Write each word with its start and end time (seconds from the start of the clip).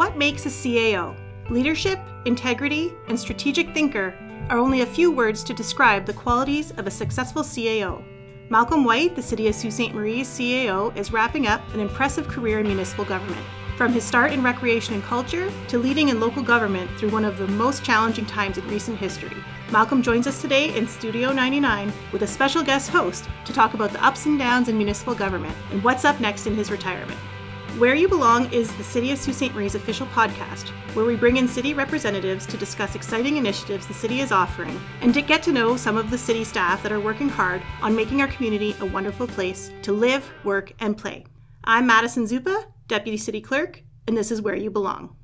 What 0.00 0.16
makes 0.16 0.46
a 0.46 0.48
CAO? 0.48 1.14
Leadership, 1.50 1.98
integrity, 2.24 2.90
and 3.08 3.20
strategic 3.20 3.74
thinker 3.74 4.14
are 4.48 4.56
only 4.56 4.80
a 4.80 4.86
few 4.86 5.10
words 5.10 5.44
to 5.44 5.52
describe 5.52 6.06
the 6.06 6.14
qualities 6.14 6.70
of 6.78 6.86
a 6.86 6.90
successful 6.90 7.42
CAO. 7.42 8.02
Malcolm 8.48 8.82
White, 8.82 9.14
the 9.14 9.20
City 9.20 9.46
of 9.46 9.54
Sault 9.54 9.74
Ste. 9.74 9.92
Marie's 9.92 10.26
CAO, 10.26 10.96
is 10.96 11.12
wrapping 11.12 11.46
up 11.46 11.60
an 11.74 11.80
impressive 11.80 12.26
career 12.28 12.60
in 12.60 12.66
municipal 12.66 13.04
government. 13.04 13.44
From 13.76 13.92
his 13.92 14.02
start 14.02 14.32
in 14.32 14.42
recreation 14.42 14.94
and 14.94 15.02
culture 15.02 15.52
to 15.68 15.78
leading 15.78 16.08
in 16.08 16.18
local 16.18 16.42
government 16.42 16.90
through 16.98 17.10
one 17.10 17.26
of 17.26 17.36
the 17.36 17.48
most 17.48 17.84
challenging 17.84 18.24
times 18.24 18.56
in 18.56 18.66
recent 18.68 18.96
history. 18.96 19.36
Malcolm 19.70 20.00
joins 20.00 20.26
us 20.26 20.40
today 20.40 20.74
in 20.74 20.88
Studio 20.88 21.30
99 21.30 21.92
with 22.10 22.22
a 22.22 22.26
special 22.26 22.62
guest 22.62 22.88
host 22.88 23.28
to 23.44 23.52
talk 23.52 23.74
about 23.74 23.92
the 23.92 24.02
ups 24.02 24.24
and 24.24 24.38
downs 24.38 24.70
in 24.70 24.78
municipal 24.78 25.14
government 25.14 25.54
and 25.70 25.84
what's 25.84 26.06
up 26.06 26.18
next 26.20 26.46
in 26.46 26.56
his 26.56 26.70
retirement. 26.70 27.20
Where 27.78 27.94
You 27.94 28.08
Belong 28.08 28.52
is 28.52 28.74
the 28.76 28.84
City 28.84 29.12
of 29.12 29.18
Sault 29.18 29.36
Ste. 29.36 29.54
Marie's 29.54 29.76
official 29.76 30.06
podcast, 30.08 30.70
where 30.94 31.04
we 31.04 31.14
bring 31.14 31.36
in 31.36 31.46
city 31.46 31.72
representatives 31.72 32.44
to 32.46 32.56
discuss 32.56 32.96
exciting 32.96 33.36
initiatives 33.36 33.86
the 33.86 33.94
city 33.94 34.20
is 34.20 34.32
offering 34.32 34.78
and 35.00 35.14
to 35.14 35.22
get 35.22 35.42
to 35.44 35.52
know 35.52 35.76
some 35.76 35.96
of 35.96 36.10
the 36.10 36.18
city 36.18 36.42
staff 36.42 36.82
that 36.82 36.90
are 36.90 37.00
working 37.00 37.28
hard 37.28 37.62
on 37.80 37.94
making 37.94 38.20
our 38.20 38.26
community 38.26 38.74
a 38.80 38.84
wonderful 38.84 39.26
place 39.26 39.70
to 39.82 39.92
live, 39.92 40.28
work, 40.42 40.72
and 40.80 40.98
play. 40.98 41.24
I'm 41.62 41.86
Madison 41.86 42.24
Zupa, 42.26 42.64
Deputy 42.88 43.16
City 43.16 43.40
Clerk, 43.40 43.84
and 44.08 44.16
this 44.16 44.32
is 44.32 44.42
Where 44.42 44.56
You 44.56 44.70
Belong. 44.70 45.16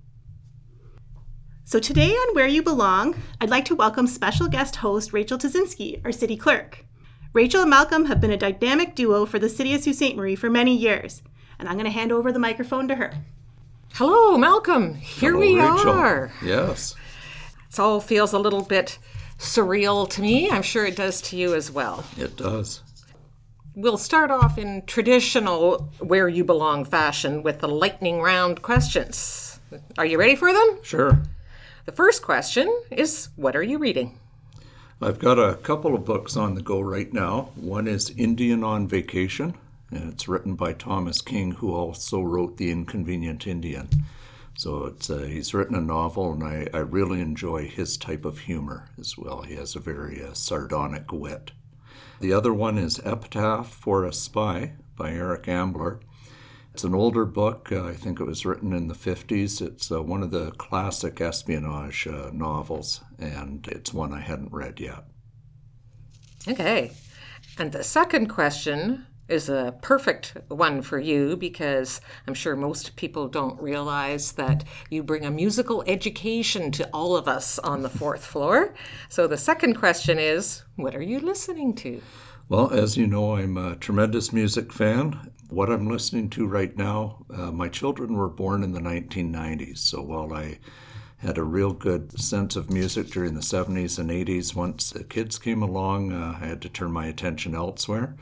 So, 1.65 1.81
today 1.81 2.12
on 2.12 2.34
Where 2.34 2.47
You 2.47 2.62
Belong, 2.62 3.20
I'd 3.41 3.51
like 3.51 3.65
to 3.67 3.75
welcome 3.75 4.06
special 4.06 4.47
guest 4.47 4.77
host 4.77 5.12
Rachel 5.12 5.37
Tazinski, 5.37 6.01
our 6.05 6.12
City 6.12 6.37
Clerk. 6.37 6.87
Rachel 7.33 7.62
and 7.62 7.70
Malcolm 7.70 8.05
have 8.06 8.20
been 8.20 8.31
a 8.31 8.37
dynamic 8.37 8.95
duo 8.95 9.27
for 9.27 9.41
the 9.41 9.48
City 9.48 9.75
of 9.75 9.83
Sault 9.83 9.97
Ste. 9.97 10.17
Marie 10.17 10.37
for 10.37 10.48
many 10.48 10.75
years, 10.75 11.23
and 11.59 11.69
I'm 11.69 11.74
going 11.74 11.84
to 11.87 11.91
hand 11.91 12.12
over 12.12 12.33
the 12.33 12.38
microphone 12.38 12.88
to 12.88 12.95
her. 12.96 13.12
Hello, 13.95 14.37
Malcolm. 14.37 14.95
Here 14.97 15.33
Hello, 15.33 15.41
we 15.41 15.60
Rachel. 15.60 15.91
are. 15.91 16.33
Yes. 16.45 16.95
It 17.70 17.78
all 17.78 18.01
feels 18.01 18.33
a 18.33 18.38
little 18.38 18.62
bit 18.62 18.98
surreal 19.39 20.08
to 20.11 20.20
me. 20.22 20.50
I'm 20.50 20.62
sure 20.62 20.84
it 20.86 20.97
does 20.97 21.20
to 21.22 21.36
you 21.36 21.55
as 21.55 21.70
well. 21.70 22.05
It 22.16 22.36
does. 22.36 22.83
We'll 23.75 23.98
start 23.98 24.31
off 24.31 24.56
in 24.56 24.84
traditional 24.86 25.91
where 25.98 26.28
you 26.28 26.44
belong 26.44 26.84
fashion 26.86 27.42
with 27.42 27.61
the 27.61 27.69
lightning 27.69 28.20
round 28.22 28.62
questions. 28.62 29.61
Are 29.98 30.06
you 30.06 30.19
ready 30.19 30.36
for 30.36 30.53
them? 30.53 30.78
Sure. 30.83 31.22
The 31.84 31.92
first 31.92 32.22
question 32.22 32.75
is 32.91 33.28
What 33.36 33.55
are 33.55 33.62
you 33.62 33.78
reading? 33.78 34.19
I've 35.00 35.19
got 35.19 35.38
a 35.38 35.56
couple 35.56 35.94
of 35.94 36.06
books 36.06 36.36
on 36.36 36.55
the 36.55 36.62
go 36.62 36.81
right 36.81 37.12
now. 37.12 37.50
One 37.55 37.86
is 37.86 38.11
Indian 38.16 38.64
on 38.64 38.88
Vacation, 38.88 39.55
and 39.91 40.12
it's 40.12 40.29
written 40.29 40.55
by 40.55 40.73
Thomas 40.73 41.20
King, 41.20 41.53
who 41.53 41.75
also 41.75 42.23
wrote 42.23 42.56
The 42.56 42.70
Inconvenient 42.70 43.47
Indian. 43.47 43.89
So 44.56 44.87
it's 44.87 45.09
he's 45.09 45.53
written 45.53 45.77
a 45.77 45.81
novel, 45.81 46.33
and 46.33 46.43
I, 46.43 46.67
I 46.73 46.78
really 46.78 47.20
enjoy 47.20 47.69
his 47.69 47.97
type 47.97 48.25
of 48.25 48.41
humor 48.41 48.89
as 48.98 49.19
well. 49.19 49.43
He 49.43 49.55
has 49.56 49.77
a 49.77 49.81
very 49.81 50.23
uh, 50.25 50.33
sardonic 50.33 51.12
wit. 51.12 51.53
The 52.20 52.33
other 52.33 52.55
one 52.55 52.78
is 52.78 53.01
Epitaph 53.05 53.69
for 53.69 54.05
a 54.05 54.12
Spy 54.12 54.73
by 54.97 55.11
Eric 55.11 55.47
Ambler. 55.48 56.00
It's 56.73 56.84
an 56.84 56.95
older 56.95 57.25
book. 57.25 57.71
Uh, 57.71 57.84
I 57.84 57.95
think 57.95 58.21
it 58.21 58.27
was 58.27 58.47
written 58.47 58.73
in 58.73 58.89
the 58.89 58.95
50s. 58.95 59.61
It's 59.61 59.91
uh, 59.91 60.03
one 60.03 60.23
of 60.23 60.31
the 60.31 60.50
classic 60.53 61.21
espionage 61.21 62.06
uh, 62.06 62.31
novels, 62.33 63.03
and 63.19 63.67
it's 63.69 63.95
one 63.95 64.12
I 64.12 64.21
hadn't 64.21 64.53
read 64.53 64.81
yet. 64.81 65.05
Okay. 66.48 66.93
And 67.59 67.73
the 67.73 67.84
second 67.84 68.28
question 68.28 69.06
is 69.28 69.48
a 69.48 69.74
perfect 69.82 70.36
one 70.48 70.82
for 70.82 70.98
you 70.98 71.36
because 71.36 72.00
I'm 72.27 72.34
sure 72.34 72.55
most 72.55 72.96
people 72.96 73.28
don't 73.28 73.60
realize 73.60 74.32
that 74.32 74.64
you 74.91 75.02
bring 75.02 75.24
a 75.24 75.30
musical 75.30 75.82
education 75.86 76.70
to 76.72 76.88
all 76.92 77.16
of 77.16 77.27
us 77.27 77.58
on 77.58 77.82
the 77.82 77.88
fourth 77.88 78.24
floor. 78.24 78.74
So 79.08 79.27
the 79.27 79.36
second 79.36 79.74
question 79.74 80.19
is 80.19 80.62
What 80.77 80.94
are 80.94 81.02
you 81.02 81.20
listening 81.20 81.74
to? 81.77 82.00
Well, 82.48 82.70
as 82.70 82.97
you 82.97 83.09
know, 83.09 83.36
I'm 83.36 83.56
a 83.56 83.75
tremendous 83.76 84.32
music 84.32 84.72
fan. 84.72 85.32
What 85.48 85.70
I'm 85.70 85.88
listening 85.88 86.31
to 86.31 86.47
right 86.47 86.76
now, 86.76 87.25
uh, 87.32 87.50
my 87.50 87.69
children 87.69 88.15
were 88.15 88.28
born 88.28 88.62
in 88.62 88.72
the 88.72 88.81
1990s, 88.81 89.78
so 89.78 90.03
while 90.03 90.32
I 90.32 90.59
had 91.19 91.38
a 91.38 91.42
real 91.42 91.72
good 91.72 92.19
sense 92.20 92.56
of 92.56 92.70
music 92.70 93.09
during 93.09 93.34
the 93.34 93.41
70s 93.41 93.98
and 93.98 94.10
80s, 94.10 94.54
once 94.54 94.91
the 94.91 95.03
kids 95.03 95.38
came 95.38 95.62
along, 95.62 96.12
uh, 96.12 96.38
I 96.41 96.47
had 96.47 96.62
to 96.62 96.69
turn 96.69 96.92
my 96.92 97.06
attention 97.06 97.54
elsewhere. 97.54 98.15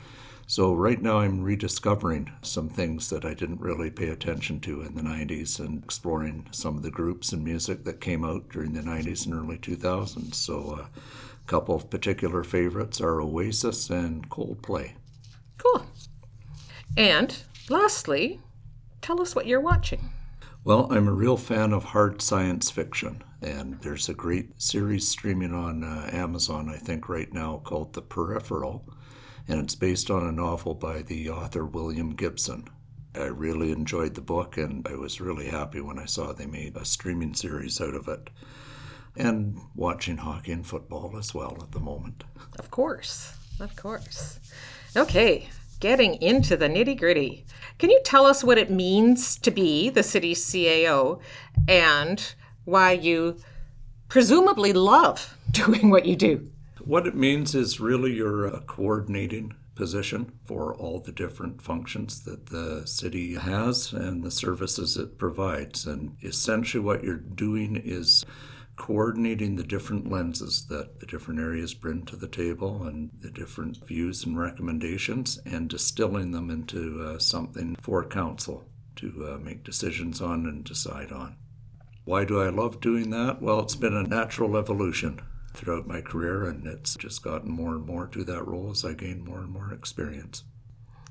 So 0.47 0.73
right 0.73 1.01
now 1.01 1.19
I'm 1.19 1.41
rediscovering 1.41 2.31
some 2.43 2.69
things 2.69 3.09
that 3.09 3.25
I 3.25 3.33
didn't 3.33 3.61
really 3.61 3.89
pay 3.89 4.09
attention 4.09 4.59
to 4.61 4.81
in 4.81 4.93
the 4.93 5.01
90s 5.01 5.59
and 5.59 5.83
exploring 5.83 6.47
some 6.51 6.77
of 6.77 6.83
the 6.83 6.91
groups 6.91 7.31
and 7.31 7.43
music 7.43 7.83
that 7.85 7.99
came 7.99 8.23
out 8.23 8.49
during 8.49 8.73
the 8.73 8.81
90s 8.81 9.25
and 9.25 9.33
early 9.33 9.57
2000s. 9.57 10.35
So 10.35 10.77
uh, 10.79 10.85
a 10.85 11.47
couple 11.47 11.75
of 11.75 11.89
particular 11.89 12.43
favorites 12.43 13.01
are 13.01 13.21
Oasis 13.21 13.89
and 13.89 14.29
Coldplay. 14.29 14.91
Cool. 15.57 15.87
And 16.95 17.35
lastly, 17.69 18.39
tell 19.01 19.21
us 19.21 19.35
what 19.35 19.47
you're 19.47 19.61
watching. 19.61 20.11
Well, 20.63 20.87
I'm 20.91 21.07
a 21.07 21.13
real 21.13 21.37
fan 21.37 21.73
of 21.73 21.83
hard 21.83 22.21
science 22.21 22.71
fiction, 22.71 23.23
and 23.41 23.79
there's 23.81 24.09
a 24.09 24.15
great 24.15 24.59
series 24.59 25.07
streaming 25.07 25.53
on 25.53 25.83
uh, 25.83 26.09
Amazon, 26.11 26.69
I 26.69 26.77
think, 26.77 27.07
right 27.07 27.31
now 27.31 27.61
called 27.63 27.93
The 27.93 28.01
Peripheral, 28.01 28.83
and 29.47 29.59
it's 29.59 29.75
based 29.75 30.09
on 30.09 30.25
a 30.25 30.31
novel 30.31 30.73
by 30.73 31.01
the 31.01 31.29
author 31.29 31.65
William 31.65 32.15
Gibson. 32.15 32.67
I 33.13 33.25
really 33.25 33.71
enjoyed 33.71 34.15
the 34.15 34.21
book, 34.21 34.57
and 34.57 34.85
I 34.87 34.95
was 34.95 35.21
really 35.21 35.47
happy 35.47 35.79
when 35.79 35.99
I 35.99 36.05
saw 36.05 36.33
they 36.33 36.45
made 36.45 36.75
a 36.75 36.85
streaming 36.85 37.33
series 37.33 37.79
out 37.79 37.95
of 37.95 38.07
it. 38.07 38.29
And 39.15 39.57
watching 39.75 40.17
hockey 40.17 40.51
and 40.51 40.67
football 40.67 41.15
as 41.17 41.33
well 41.33 41.57
at 41.61 41.71
the 41.71 41.79
moment. 41.79 42.25
Of 42.59 42.69
course. 42.71 43.33
Of 43.61 43.75
course. 43.77 44.39
Okay, 44.97 45.47
getting 45.79 46.15
into 46.15 46.57
the 46.57 46.67
nitty 46.67 46.97
gritty. 46.97 47.45
Can 47.77 47.89
you 47.89 48.01
tell 48.03 48.25
us 48.25 48.43
what 48.43 48.57
it 48.57 48.69
means 48.69 49.37
to 49.39 49.51
be 49.51 49.89
the 49.89 50.03
city's 50.03 50.45
CAO 50.45 51.21
and 51.67 52.33
why 52.65 52.91
you 52.91 53.37
presumably 54.09 54.73
love 54.73 55.37
doing 55.51 55.89
what 55.89 56.05
you 56.05 56.15
do? 56.15 56.49
What 56.85 57.07
it 57.07 57.15
means 57.15 57.55
is 57.55 57.79
really 57.79 58.13
you're 58.13 58.45
a 58.45 58.61
coordinating 58.61 59.55
position 59.73 60.33
for 60.45 60.75
all 60.75 60.99
the 60.99 61.11
different 61.11 61.59
functions 61.59 62.23
that 62.25 62.45
the 62.45 62.85
city 62.85 63.33
has 63.33 63.91
and 63.91 64.23
the 64.23 64.29
services 64.29 64.95
it 64.95 65.17
provides. 65.17 65.87
And 65.87 66.15
essentially, 66.21 66.83
what 66.83 67.03
you're 67.03 67.15
doing 67.15 67.75
is 67.75 68.23
coordinating 68.75 69.55
the 69.55 69.63
different 69.63 70.11
lenses 70.11 70.67
that 70.67 70.99
the 70.99 71.07
different 71.07 71.39
areas 71.39 71.73
bring 71.73 72.05
to 72.05 72.15
the 72.15 72.27
table 72.27 72.83
and 72.83 73.09
the 73.19 73.31
different 73.31 73.83
views 73.87 74.23
and 74.23 74.37
recommendations 74.37 75.39
and 75.43 75.67
distilling 75.67 76.33
them 76.33 76.51
into 76.51 77.01
uh, 77.01 77.17
something 77.17 77.75
for 77.81 78.05
council 78.05 78.63
to 78.95 79.27
uh, 79.33 79.37
make 79.39 79.63
decisions 79.63 80.21
on 80.21 80.45
and 80.45 80.63
decide 80.63 81.11
on. 81.11 81.35
Why 82.03 82.25
do 82.25 82.39
I 82.39 82.49
love 82.49 82.79
doing 82.79 83.09
that? 83.09 83.41
Well, 83.41 83.61
it's 83.61 83.75
been 83.75 83.95
a 83.95 84.03
natural 84.03 84.55
evolution 84.55 85.19
throughout 85.55 85.87
my 85.87 86.01
career, 86.01 86.45
and 86.45 86.67
it's 86.67 86.95
just 86.95 87.23
gotten 87.23 87.49
more 87.49 87.71
and 87.71 87.85
more 87.85 88.07
to 88.07 88.23
that 88.23 88.45
role 88.47 88.69
as 88.71 88.85
I 88.85 88.93
gain 88.93 89.23
more 89.23 89.39
and 89.39 89.49
more 89.49 89.71
experience. 89.73 90.43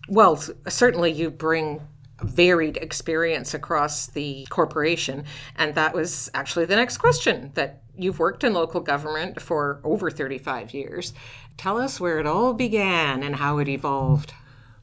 Well, 0.08 0.36
certainly 0.68 1.12
you 1.12 1.30
bring 1.30 1.80
varied 2.22 2.76
experience 2.76 3.54
across 3.54 4.06
the 4.06 4.46
corporation. 4.50 5.24
And 5.56 5.74
that 5.74 5.94
was 5.94 6.30
actually 6.34 6.66
the 6.66 6.76
next 6.76 6.98
question 6.98 7.50
that 7.54 7.82
you've 7.96 8.18
worked 8.18 8.44
in 8.44 8.54
local 8.54 8.80
government 8.80 9.40
for 9.40 9.80
over 9.84 10.10
35 10.10 10.74
years. 10.74 11.12
Tell 11.56 11.78
us 11.78 12.00
where 12.00 12.18
it 12.18 12.26
all 12.26 12.54
began 12.54 13.22
and 13.22 13.36
how 13.36 13.58
it 13.58 13.68
evolved. 13.68 14.34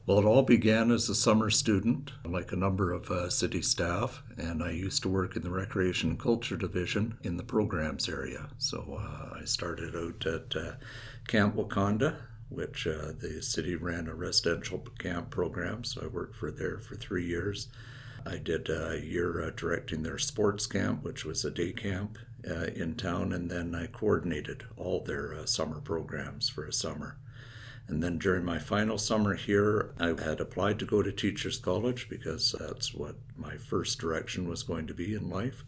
Well, 0.04 0.18
it 0.18 0.24
all 0.24 0.42
began 0.42 0.90
as 0.90 1.08
a 1.08 1.14
summer 1.14 1.48
student, 1.48 2.10
like 2.24 2.50
a 2.50 2.56
number 2.56 2.90
of 2.90 3.08
uh, 3.08 3.30
city 3.30 3.62
staff, 3.62 4.24
and 4.36 4.60
I 4.60 4.72
used 4.72 5.02
to 5.02 5.08
work 5.08 5.36
in 5.36 5.42
the 5.42 5.50
Recreation 5.50 6.10
and 6.10 6.18
Culture 6.18 6.56
Division 6.56 7.18
in 7.22 7.36
the 7.36 7.44
programs 7.44 8.08
area. 8.08 8.48
So 8.58 8.98
uh, 9.00 9.38
I 9.40 9.44
started 9.44 9.94
out 9.94 10.26
at 10.26 10.56
uh, 10.56 10.72
Camp 11.28 11.54
Wakanda, 11.54 12.16
which 12.48 12.84
uh, 12.84 13.12
the 13.16 13.40
city 13.42 13.76
ran 13.76 14.08
a 14.08 14.14
residential 14.14 14.78
camp 14.98 15.30
program, 15.30 15.84
so 15.84 16.02
I 16.02 16.08
worked 16.08 16.34
for 16.34 16.50
there 16.50 16.80
for 16.80 16.96
three 16.96 17.24
years. 17.24 17.68
I 18.26 18.38
did 18.38 18.70
a 18.70 19.00
year 19.00 19.40
uh, 19.40 19.50
directing 19.54 20.02
their 20.02 20.18
sports 20.18 20.66
camp, 20.66 21.04
which 21.04 21.24
was 21.24 21.44
a 21.44 21.50
day 21.50 21.70
camp 21.70 22.18
uh, 22.50 22.64
in 22.74 22.96
town, 22.96 23.32
and 23.32 23.48
then 23.48 23.72
I 23.76 23.86
coordinated 23.86 24.64
all 24.76 24.98
their 25.00 25.46
summer 25.46 25.80
programs 25.80 26.48
for 26.48 26.66
a 26.66 26.72
summer. 26.72 27.18
And 27.88 28.02
then 28.02 28.18
during 28.18 28.44
my 28.44 28.58
final 28.58 28.96
summer 28.96 29.34
here, 29.34 29.92
I 29.98 30.08
had 30.08 30.40
applied 30.40 30.78
to 30.78 30.86
go 30.86 31.02
to 31.02 31.12
Teachers 31.12 31.58
College 31.58 32.08
because 32.08 32.54
that's 32.58 32.94
what 32.94 33.16
my 33.36 33.56
first 33.56 33.98
direction 33.98 34.48
was 34.48 34.62
going 34.62 34.86
to 34.86 34.94
be 34.94 35.14
in 35.14 35.28
life. 35.28 35.64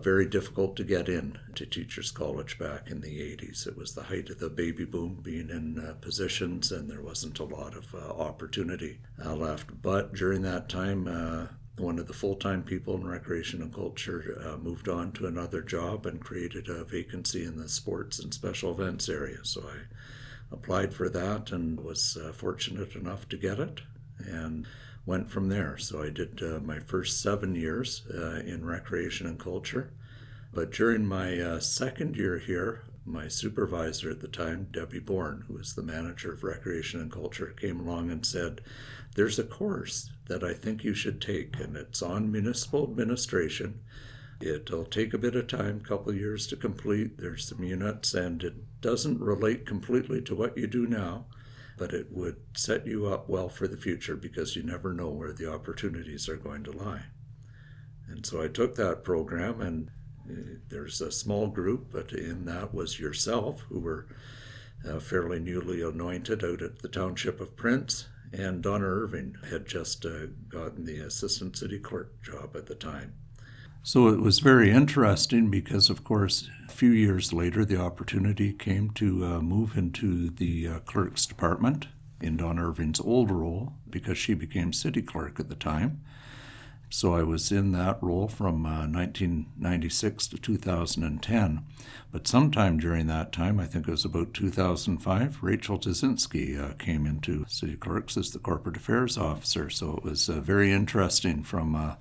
Very 0.00 0.26
difficult 0.26 0.76
to 0.76 0.84
get 0.84 1.08
in 1.08 1.38
to 1.56 1.66
Teachers 1.66 2.10
College 2.10 2.58
back 2.58 2.90
in 2.90 3.00
the 3.00 3.18
80s. 3.36 3.66
It 3.66 3.76
was 3.76 3.94
the 3.94 4.04
height 4.04 4.30
of 4.30 4.38
the 4.38 4.48
baby 4.48 4.84
boom 4.84 5.20
being 5.22 5.50
in 5.50 5.78
uh, 5.78 5.94
positions, 6.00 6.72
and 6.72 6.90
there 6.90 7.02
wasn't 7.02 7.38
a 7.38 7.44
lot 7.44 7.76
of 7.76 7.94
uh, 7.94 7.98
opportunity 7.98 8.98
uh, 9.22 9.34
left. 9.34 9.82
But 9.82 10.14
during 10.14 10.40
that 10.42 10.70
time, 10.70 11.06
uh, 11.06 11.48
one 11.76 11.98
of 11.98 12.06
the 12.06 12.14
full 12.14 12.36
time 12.36 12.62
people 12.62 12.94
in 12.94 13.06
recreation 13.06 13.60
and 13.60 13.74
culture 13.74 14.40
uh, 14.46 14.56
moved 14.56 14.88
on 14.88 15.12
to 15.12 15.26
another 15.26 15.60
job 15.62 16.06
and 16.06 16.20
created 16.20 16.68
a 16.68 16.84
vacancy 16.84 17.44
in 17.44 17.56
the 17.56 17.68
sports 17.68 18.18
and 18.18 18.32
special 18.32 18.70
events 18.70 19.08
area. 19.08 19.38
So 19.42 19.62
I 19.62 19.76
applied 20.52 20.92
for 20.92 21.08
that 21.08 21.52
and 21.52 21.80
was 21.80 22.16
uh, 22.16 22.32
fortunate 22.32 22.94
enough 22.94 23.28
to 23.28 23.36
get 23.36 23.58
it 23.58 23.80
and 24.18 24.66
went 25.06 25.30
from 25.30 25.48
there. 25.48 25.78
So 25.78 26.02
I 26.02 26.10
did 26.10 26.42
uh, 26.42 26.60
my 26.60 26.78
first 26.78 27.20
seven 27.20 27.54
years 27.54 28.02
uh, 28.12 28.40
in 28.44 28.64
recreation 28.64 29.26
and 29.26 29.38
culture. 29.38 29.92
But 30.52 30.72
during 30.72 31.06
my 31.06 31.40
uh, 31.40 31.60
second 31.60 32.16
year 32.16 32.38
here, 32.38 32.82
my 33.06 33.28
supervisor 33.28 34.10
at 34.10 34.20
the 34.20 34.28
time, 34.28 34.68
Debbie 34.70 34.98
Bourne, 34.98 35.44
who 35.46 35.54
was 35.54 35.74
the 35.74 35.82
manager 35.82 36.32
of 36.32 36.44
recreation 36.44 37.00
and 37.00 37.10
culture, 37.10 37.54
came 37.58 37.80
along 37.80 38.10
and 38.10 38.24
said, 38.26 38.60
There's 39.14 39.38
a 39.38 39.44
course 39.44 40.10
that 40.28 40.44
I 40.44 40.52
think 40.52 40.84
you 40.84 40.94
should 40.94 41.20
take, 41.20 41.58
and 41.58 41.76
it's 41.76 42.02
on 42.02 42.30
municipal 42.30 42.84
administration. 42.84 43.80
It'll 44.40 44.86
take 44.86 45.12
a 45.12 45.18
bit 45.18 45.36
of 45.36 45.48
time, 45.48 45.80
couple 45.80 46.14
years 46.14 46.46
to 46.46 46.56
complete. 46.56 47.18
There's 47.18 47.46
some 47.46 47.62
units, 47.62 48.14
and 48.14 48.42
it 48.42 48.80
doesn't 48.80 49.20
relate 49.20 49.66
completely 49.66 50.22
to 50.22 50.34
what 50.34 50.56
you 50.56 50.66
do 50.66 50.86
now, 50.86 51.26
but 51.76 51.92
it 51.92 52.10
would 52.10 52.36
set 52.56 52.86
you 52.86 53.06
up 53.06 53.28
well 53.28 53.50
for 53.50 53.68
the 53.68 53.76
future 53.76 54.16
because 54.16 54.56
you 54.56 54.62
never 54.62 54.94
know 54.94 55.10
where 55.10 55.32
the 55.32 55.52
opportunities 55.52 56.26
are 56.28 56.36
going 56.36 56.64
to 56.64 56.72
lie. 56.72 57.02
And 58.08 58.24
so 58.24 58.42
I 58.42 58.48
took 58.48 58.76
that 58.76 59.04
program, 59.04 59.60
and 59.60 59.90
uh, 60.28 60.58
there's 60.68 61.02
a 61.02 61.12
small 61.12 61.48
group, 61.48 61.88
but 61.92 62.12
in 62.12 62.46
that 62.46 62.72
was 62.72 62.98
yourself, 62.98 63.60
who 63.68 63.80
were 63.80 64.08
uh, 64.88 65.00
fairly 65.00 65.38
newly 65.38 65.82
anointed 65.82 66.42
out 66.42 66.62
at 66.62 66.78
the 66.78 66.88
township 66.88 67.40
of 67.40 67.56
Prince, 67.56 68.08
and 68.32 68.62
Donna 68.62 68.86
Irving 68.86 69.36
had 69.50 69.66
just 69.66 70.06
uh, 70.06 70.26
gotten 70.48 70.86
the 70.86 70.98
assistant 70.98 71.58
city 71.58 71.78
clerk 71.78 72.22
job 72.22 72.56
at 72.56 72.66
the 72.66 72.74
time. 72.74 73.14
So 73.82 74.08
it 74.08 74.20
was 74.20 74.40
very 74.40 74.70
interesting 74.70 75.50
because, 75.50 75.88
of 75.88 76.04
course, 76.04 76.50
a 76.68 76.70
few 76.70 76.90
years 76.90 77.32
later, 77.32 77.64
the 77.64 77.80
opportunity 77.80 78.52
came 78.52 78.90
to 78.90 79.24
uh, 79.24 79.40
move 79.40 79.76
into 79.76 80.28
the 80.28 80.68
uh, 80.68 80.78
clerk's 80.80 81.24
department 81.24 81.88
in 82.20 82.36
Don 82.36 82.58
Irving's 82.58 83.00
old 83.00 83.30
role 83.30 83.72
because 83.88 84.18
she 84.18 84.34
became 84.34 84.74
city 84.74 85.00
clerk 85.00 85.40
at 85.40 85.48
the 85.48 85.54
time. 85.54 86.02
So 86.92 87.14
I 87.14 87.22
was 87.22 87.52
in 87.52 87.72
that 87.72 88.02
role 88.02 88.28
from 88.28 88.66
uh, 88.66 88.86
1996 88.86 90.26
to 90.28 90.38
2010. 90.38 91.64
But 92.12 92.28
sometime 92.28 92.78
during 92.78 93.06
that 93.06 93.32
time, 93.32 93.60
I 93.60 93.66
think 93.66 93.88
it 93.88 93.92
was 93.92 94.04
about 94.04 94.34
2005, 94.34 95.38
Rachel 95.40 95.78
Tazinski 95.78 96.58
uh, 96.60 96.74
came 96.74 97.06
into 97.06 97.46
City 97.48 97.76
Clerks 97.76 98.16
as 98.16 98.32
the 98.32 98.40
corporate 98.40 98.76
affairs 98.76 99.16
officer. 99.16 99.70
So 99.70 99.96
it 99.96 100.04
was 100.04 100.28
uh, 100.28 100.40
very 100.40 100.72
interesting 100.72 101.44
from 101.44 101.76
uh, 101.76 101.94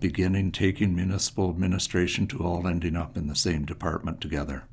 beginning 0.00 0.52
taking 0.52 0.94
municipal 0.94 1.50
administration 1.50 2.26
to 2.28 2.42
all 2.42 2.66
ending 2.66 2.96
up 2.96 3.16
in 3.16 3.26
the 3.26 3.36
same 3.36 3.64
department 3.64 4.20
together. 4.20 4.64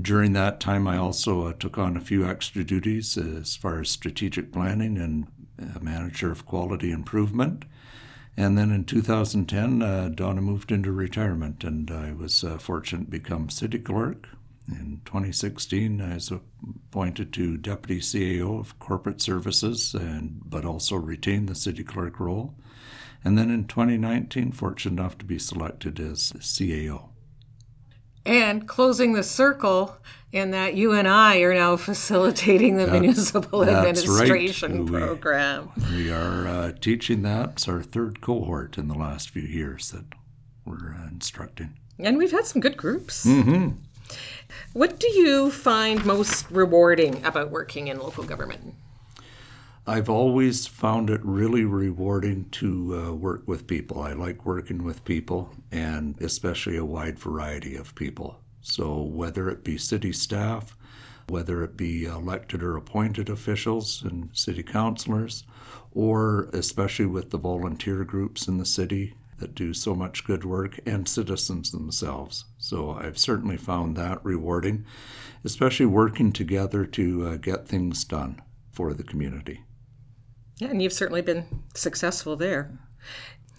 During 0.00 0.32
that 0.32 0.58
time, 0.58 0.88
I 0.88 0.96
also 0.96 1.46
uh, 1.46 1.52
took 1.52 1.78
on 1.78 1.96
a 1.96 2.00
few 2.00 2.26
extra 2.26 2.64
duties 2.64 3.16
as 3.16 3.54
far 3.54 3.80
as 3.80 3.88
strategic 3.88 4.52
planning 4.52 4.98
and 4.98 5.26
uh, 5.62 5.78
manager 5.80 6.32
of 6.32 6.44
quality 6.44 6.90
improvement. 6.90 7.64
And 8.36 8.58
then 8.58 8.70
in 8.70 8.84
2010, 8.84 9.82
uh, 9.82 10.10
Donna 10.14 10.42
moved 10.42 10.70
into 10.70 10.92
retirement, 10.92 11.64
and 11.64 11.90
I 11.90 12.12
was 12.12 12.44
uh, 12.44 12.58
fortunate 12.58 13.04
to 13.04 13.10
become 13.10 13.48
city 13.48 13.78
clerk. 13.78 14.28
In 14.68 15.00
2016, 15.04 16.00
I 16.00 16.14
was 16.14 16.32
appointed 16.32 17.32
to 17.34 17.56
deputy 17.56 18.00
CAO 18.00 18.58
of 18.58 18.78
corporate 18.78 19.22
services, 19.22 19.94
and 19.94 20.40
but 20.44 20.64
also 20.64 20.96
retained 20.96 21.48
the 21.48 21.54
city 21.54 21.84
clerk 21.84 22.18
role. 22.18 22.54
And 23.26 23.36
then 23.36 23.50
in 23.50 23.64
2019, 23.64 24.52
fortunate 24.52 25.00
enough 25.00 25.18
to 25.18 25.24
be 25.24 25.36
selected 25.36 25.98
as 25.98 26.32
CAO. 26.34 27.08
And 28.24 28.68
closing 28.68 29.14
the 29.14 29.24
circle 29.24 29.96
in 30.30 30.52
that 30.52 30.74
you 30.74 30.92
and 30.92 31.08
I 31.08 31.38
are 31.38 31.52
now 31.52 31.76
facilitating 31.90 32.76
the 32.76 32.86
municipal 32.86 33.64
administration 33.64 34.86
right. 34.86 35.02
program. 35.02 35.72
We, 35.90 36.04
we 36.04 36.12
are 36.12 36.46
uh, 36.46 36.72
teaching 36.80 37.22
that. 37.22 37.50
It's 37.54 37.66
our 37.66 37.82
third 37.82 38.20
cohort 38.20 38.78
in 38.78 38.86
the 38.86 38.94
last 38.94 39.30
few 39.30 39.42
years 39.42 39.90
that 39.90 40.04
we're 40.64 40.94
uh, 40.94 41.08
instructing. 41.08 41.76
And 41.98 42.18
we've 42.18 42.30
had 42.30 42.46
some 42.46 42.62
good 42.62 42.76
groups. 42.76 43.26
Mm-hmm. 43.26 43.70
What 44.72 45.00
do 45.00 45.10
you 45.10 45.50
find 45.50 46.06
most 46.06 46.48
rewarding 46.48 47.24
about 47.24 47.50
working 47.50 47.88
in 47.88 47.98
local 47.98 48.22
government? 48.22 48.76
I've 49.88 50.08
always 50.08 50.66
found 50.66 51.10
it 51.10 51.20
really 51.22 51.64
rewarding 51.64 52.46
to 52.50 53.04
uh, 53.06 53.12
work 53.12 53.46
with 53.46 53.68
people. 53.68 54.00
I 54.02 54.14
like 54.14 54.44
working 54.44 54.82
with 54.82 55.04
people, 55.04 55.54
and 55.70 56.20
especially 56.20 56.76
a 56.76 56.84
wide 56.84 57.20
variety 57.20 57.76
of 57.76 57.94
people. 57.94 58.40
So, 58.60 59.00
whether 59.00 59.48
it 59.48 59.62
be 59.62 59.78
city 59.78 60.12
staff, 60.12 60.76
whether 61.28 61.62
it 61.62 61.76
be 61.76 62.04
elected 62.04 62.64
or 62.64 62.76
appointed 62.76 63.28
officials 63.28 64.02
and 64.02 64.30
city 64.32 64.64
councilors, 64.64 65.44
or 65.92 66.48
especially 66.52 67.06
with 67.06 67.30
the 67.30 67.38
volunteer 67.38 68.02
groups 68.02 68.48
in 68.48 68.58
the 68.58 68.66
city 68.66 69.14
that 69.38 69.54
do 69.54 69.72
so 69.72 69.94
much 69.94 70.24
good 70.24 70.44
work, 70.44 70.80
and 70.84 71.06
citizens 71.06 71.70
themselves. 71.70 72.46
So, 72.58 72.90
I've 72.90 73.18
certainly 73.18 73.56
found 73.56 73.96
that 73.96 74.24
rewarding, 74.24 74.84
especially 75.44 75.86
working 75.86 76.32
together 76.32 76.84
to 76.86 77.26
uh, 77.28 77.36
get 77.36 77.68
things 77.68 78.02
done 78.02 78.42
for 78.72 78.92
the 78.92 79.04
community. 79.04 79.60
Yeah, 80.58 80.68
and 80.68 80.80
you've 80.80 80.92
certainly 80.92 81.20
been 81.20 81.44
successful 81.74 82.34
there. 82.34 82.78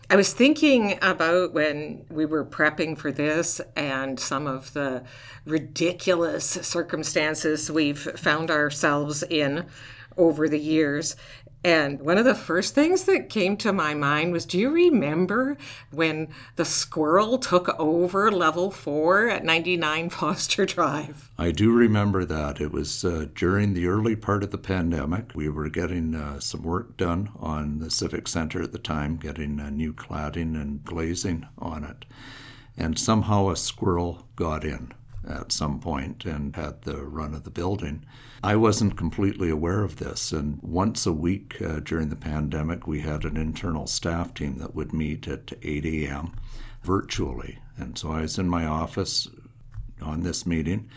I 0.09 0.15
was 0.15 0.33
thinking 0.33 0.97
about 1.01 1.53
when 1.53 2.05
we 2.09 2.25
were 2.25 2.45
prepping 2.45 2.97
for 2.97 3.11
this 3.11 3.61
and 3.75 4.19
some 4.19 4.47
of 4.47 4.73
the 4.73 5.03
ridiculous 5.45 6.45
circumstances 6.45 7.69
we've 7.69 7.99
found 7.99 8.49
ourselves 8.49 9.21
in 9.21 9.67
over 10.17 10.49
the 10.49 10.59
years. 10.59 11.15
And 11.67 11.99
one 11.99 12.17
of 12.17 12.23
the 12.23 12.33
first 12.33 12.73
things 12.73 13.03
that 13.03 13.27
came 13.27 13.57
to 13.57 13.73
my 13.73 13.93
mind 13.93 14.31
was 14.31 14.45
do 14.45 14.57
you 14.57 14.69
remember 14.69 15.57
when 15.91 16.29
the 16.55 16.63
squirrel 16.63 17.37
took 17.37 17.77
over 17.77 18.31
level 18.31 18.71
four 18.71 19.27
at 19.27 19.43
99 19.43 20.09
Foster 20.11 20.65
Drive? 20.65 21.29
I 21.37 21.51
do 21.51 21.73
remember 21.73 22.23
that. 22.23 22.61
It 22.61 22.71
was 22.71 23.03
uh, 23.03 23.25
during 23.35 23.73
the 23.73 23.87
early 23.87 24.15
part 24.15 24.43
of 24.43 24.51
the 24.51 24.57
pandemic. 24.57 25.35
We 25.35 25.49
were 25.49 25.67
getting 25.67 26.15
uh, 26.15 26.39
some 26.39 26.63
work 26.63 26.95
done 26.95 27.31
on 27.37 27.79
the 27.79 27.91
Civic 27.91 28.29
Center 28.29 28.63
at 28.63 28.71
the 28.71 28.79
time, 28.79 29.17
getting 29.17 29.59
a 29.59 29.69
new 29.69 29.91
cladding 29.91 30.55
and 30.55 30.85
glazing 30.85 31.47
on 31.57 31.83
it. 31.83 32.05
And 32.77 32.97
somehow 32.97 33.49
a 33.49 33.57
squirrel 33.57 34.25
got 34.37 34.63
in 34.63 34.93
at 35.27 35.51
some 35.51 35.81
point 35.81 36.23
and 36.23 36.55
had 36.55 36.83
the 36.83 37.03
run 37.03 37.33
of 37.33 37.43
the 37.43 37.51
building. 37.51 38.05
I 38.43 38.55
wasn't 38.55 38.97
completely 38.97 39.49
aware 39.49 39.83
of 39.83 39.97
this, 39.97 40.31
and 40.31 40.59
once 40.61 41.05
a 41.05 41.11
week 41.11 41.59
uh, 41.61 41.79
during 41.79 42.09
the 42.09 42.15
pandemic, 42.15 42.85
we 42.85 43.01
had 43.01 43.25
an 43.25 43.35
internal 43.35 43.87
staff 43.87 44.33
team 44.33 44.59
that 44.59 44.75
would 44.75 44.93
meet 44.93 45.27
at 45.27 45.53
8 45.63 45.85
a.m. 45.85 46.33
virtually. 46.83 47.57
And 47.77 47.97
so 47.97 48.11
I 48.11 48.21
was 48.21 48.37
in 48.37 48.47
my 48.47 48.65
office 48.65 49.27
on 50.01 50.21
this 50.21 50.45
meeting, 50.45 50.87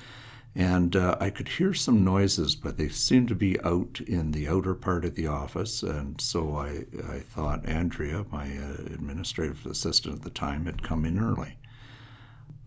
and 0.54 0.94
uh, 0.94 1.16
I 1.18 1.30
could 1.30 1.48
hear 1.48 1.72
some 1.72 2.04
noises, 2.04 2.56
but 2.56 2.76
they 2.76 2.88
seemed 2.88 3.28
to 3.28 3.34
be 3.34 3.58
out 3.62 4.00
in 4.06 4.32
the 4.32 4.48
outer 4.48 4.74
part 4.74 5.06
of 5.06 5.14
the 5.14 5.28
office. 5.28 5.82
And 5.82 6.20
so 6.20 6.56
I, 6.56 6.84
I 7.08 7.20
thought 7.20 7.66
Andrea, 7.66 8.26
my 8.30 8.48
uh, 8.48 8.92
administrative 8.92 9.64
assistant 9.64 10.16
at 10.16 10.22
the 10.22 10.30
time, 10.30 10.66
had 10.66 10.82
come 10.82 11.06
in 11.06 11.18
early. 11.18 11.56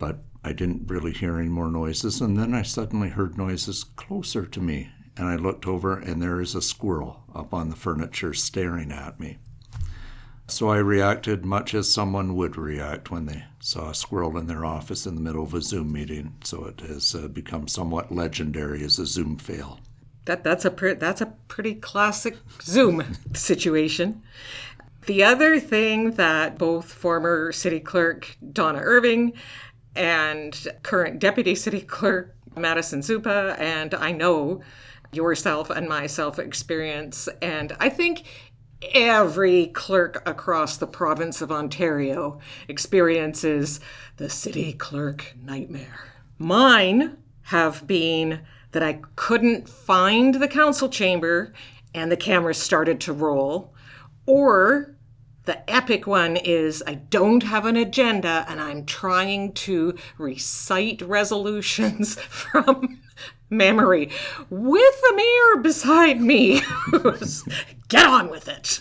But 0.04 0.18
I 0.44 0.52
didn't 0.52 0.90
really 0.90 1.14
hear 1.14 1.40
any 1.40 1.48
more 1.48 1.72
noises, 1.72 2.20
and 2.20 2.36
then 2.36 2.54
I 2.54 2.64
suddenly 2.64 3.08
heard 3.08 3.38
noises 3.38 3.86
closer 3.86 4.46
to 4.46 4.60
me, 4.60 4.90
and 5.16 5.30
I 5.30 5.38
looked 5.38 5.66
over, 5.66 5.98
and 5.98 6.22
there 6.22 6.42
is 6.42 6.56
a 6.56 6.62
squirrel 6.62 7.24
up 7.34 7.54
on 7.54 7.70
the 7.70 7.78
furniture 7.78 8.34
staring 8.34 8.92
at 8.92 9.18
me. 9.18 9.38
So 10.50 10.68
I 10.68 10.80
reacted 10.80 11.46
much 11.46 11.74
as 11.74 11.94
someone 11.94 12.36
would 12.36 12.58
react 12.58 13.12
when 13.12 13.28
they 13.28 13.46
saw 13.62 13.92
a 13.92 13.96
squirrel 13.96 14.38
in 14.38 14.48
their 14.48 14.66
office 14.66 15.06
in 15.06 15.16
the 15.16 15.22
middle 15.22 15.44
of 15.46 15.54
a 15.54 15.62
Zoom 15.62 15.94
meeting. 15.94 16.36
So 16.44 16.66
it 16.66 16.82
has 16.82 17.16
uh, 17.16 17.30
become 17.30 17.70
somewhat 17.70 18.12
legendary 18.12 18.84
as 18.84 19.00
a 19.00 19.06
Zoom 19.06 19.38
fail. 19.38 19.80
That 20.26 20.44
that's 20.44 20.66
a 20.66 20.72
pre- 20.72 20.96
that's 20.96 21.22
a 21.22 21.34
pretty 21.48 21.76
classic 21.76 22.36
Zoom 22.62 23.06
situation. 23.34 24.22
The 25.06 25.24
other 25.24 25.62
thing 25.62 26.12
that 26.12 26.58
both 26.58 26.92
former 26.92 27.54
city 27.54 27.80
clerk 27.80 28.38
Donna 28.52 28.80
Irving 28.82 29.34
and 29.96 30.68
current 30.84 31.20
deputy 31.20 31.56
city 31.56 31.82
clerk 31.82 32.36
Madison 32.56 33.02
Zupa, 33.02 33.58
and 33.60 33.94
I 33.94 34.12
know 34.12 34.62
yourself 35.12 35.70
and 35.70 35.88
myself 35.88 36.40
experience. 36.40 37.28
And 37.42 37.76
I 37.80 37.90
think 37.90 38.24
every 38.94 39.68
clerk 39.68 40.22
across 40.28 40.78
the 40.78 40.88
province 40.88 41.42
of 41.42 41.52
Ontario 41.52 42.40
experiences 42.68 43.80
the 44.18 44.30
city 44.30 44.74
clerk 44.74 45.36
nightmare. 45.42 46.14
Mine 46.38 47.18
have 47.44 47.88
been 47.88 48.42
that 48.72 48.84
I 48.84 49.00
couldn't 49.16 49.70
find 49.70 50.36
the 50.36 50.48
council 50.48 50.90
chamber 50.90 51.54
and 51.94 52.12
the 52.12 52.18
cameras 52.18 52.58
started 52.58 53.00
to 53.02 53.14
roll, 53.14 53.74
or 54.26 54.93
The 55.46 55.70
epic 55.70 56.08
one 56.08 56.38
is 56.38 56.82
I 56.88 56.96
don't 56.96 57.44
have 57.44 57.66
an 57.66 57.76
agenda 57.76 58.46
and 58.48 58.62
I'm 58.62 58.86
trying 58.86 59.54
to 59.54 59.96
recite 60.18 61.02
resolutions 61.02 62.16
from 62.30 63.02
memory 63.50 64.10
with 64.50 65.02
the 65.02 65.14
mayor 65.16 65.62
beside 65.62 66.22
me. 66.22 66.62
Get 67.90 68.06
on 68.06 68.30
with 68.30 68.48
it. 68.48 68.80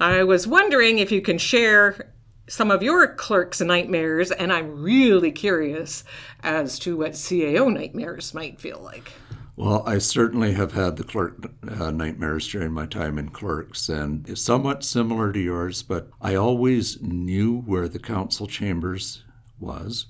I 0.00 0.22
was 0.22 0.46
wondering 0.46 0.98
if 0.98 1.10
you 1.10 1.20
can 1.20 1.38
share 1.38 2.12
some 2.48 2.70
of 2.70 2.82
your 2.82 3.14
clerk's 3.14 3.60
nightmares, 3.60 4.30
and 4.30 4.52
I'm 4.52 4.82
really 4.82 5.30
curious 5.30 6.02
as 6.42 6.78
to 6.80 6.96
what 6.96 7.12
CAO 7.12 7.70
nightmares 7.72 8.32
might 8.32 8.58
feel 8.60 8.80
like. 8.80 9.12
Well, 9.58 9.82
I 9.84 9.98
certainly 9.98 10.52
have 10.52 10.74
had 10.74 10.96
the 10.96 11.02
clerk 11.02 11.50
uh, 11.68 11.90
nightmares 11.90 12.46
during 12.46 12.70
my 12.70 12.86
time 12.86 13.18
in 13.18 13.30
clerks, 13.30 13.88
and 13.88 14.24
it's 14.28 14.40
somewhat 14.40 14.84
similar 14.84 15.32
to 15.32 15.40
yours, 15.40 15.82
but 15.82 16.10
I 16.20 16.36
always 16.36 17.02
knew 17.02 17.62
where 17.62 17.88
the 17.88 17.98
council 17.98 18.46
chambers 18.46 19.24
was, 19.58 20.06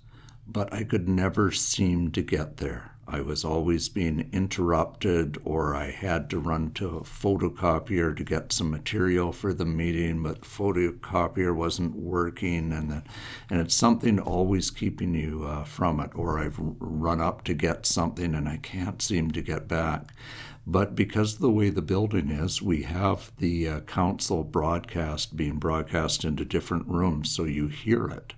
but 0.46 0.70
I 0.70 0.84
could 0.84 1.08
never 1.08 1.50
seem 1.50 2.10
to 2.10 2.20
get 2.20 2.58
there. 2.58 2.97
I 3.08 3.22
was 3.22 3.44
always 3.44 3.88
being 3.88 4.28
interrupted, 4.32 5.38
or 5.44 5.74
I 5.74 5.90
had 5.90 6.28
to 6.30 6.38
run 6.38 6.72
to 6.72 6.98
a 6.98 7.00
photocopier 7.00 8.16
to 8.16 8.24
get 8.24 8.52
some 8.52 8.70
material 8.70 9.32
for 9.32 9.54
the 9.54 9.64
meeting, 9.64 10.22
but 10.22 10.42
the 10.42 10.46
photocopier 10.46 11.54
wasn't 11.54 11.96
working, 11.96 12.72
and 12.72 12.90
then, 12.90 13.04
and 13.50 13.60
it's 13.60 13.74
something 13.74 14.18
always 14.20 14.70
keeping 14.70 15.14
you 15.14 15.44
uh, 15.44 15.64
from 15.64 16.00
it. 16.00 16.10
Or 16.14 16.38
I've 16.38 16.58
run 16.58 17.20
up 17.20 17.44
to 17.44 17.54
get 17.54 17.86
something 17.86 18.34
and 18.34 18.48
I 18.48 18.58
can't 18.58 19.00
seem 19.00 19.30
to 19.32 19.42
get 19.42 19.68
back. 19.68 20.12
But 20.66 20.94
because 20.94 21.34
of 21.34 21.40
the 21.40 21.50
way 21.50 21.70
the 21.70 21.80
building 21.80 22.30
is, 22.30 22.60
we 22.60 22.82
have 22.82 23.32
the 23.38 23.68
uh, 23.68 23.80
council 23.80 24.44
broadcast 24.44 25.34
being 25.34 25.56
broadcast 25.58 26.24
into 26.24 26.44
different 26.44 26.86
rooms, 26.86 27.30
so 27.30 27.44
you 27.44 27.68
hear 27.68 28.06
it. 28.08 28.34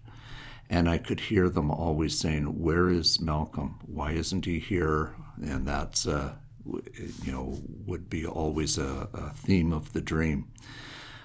And 0.71 0.89
I 0.89 0.99
could 0.99 1.19
hear 1.19 1.49
them 1.49 1.71
always 1.71 2.17
saying, 2.19 2.45
Where 2.45 2.89
is 2.89 3.21
Malcolm? 3.21 3.81
Why 3.85 4.13
isn't 4.13 4.45
he 4.45 4.61
here? 4.61 5.17
And 5.43 5.67
that's, 5.67 6.07
uh, 6.07 6.35
you 6.65 7.33
know, 7.33 7.59
would 7.87 8.09
be 8.09 8.25
always 8.25 8.79
a, 8.79 9.09
a 9.13 9.31
theme 9.31 9.73
of 9.73 9.93
the 9.93 10.01
dream. 10.01 10.49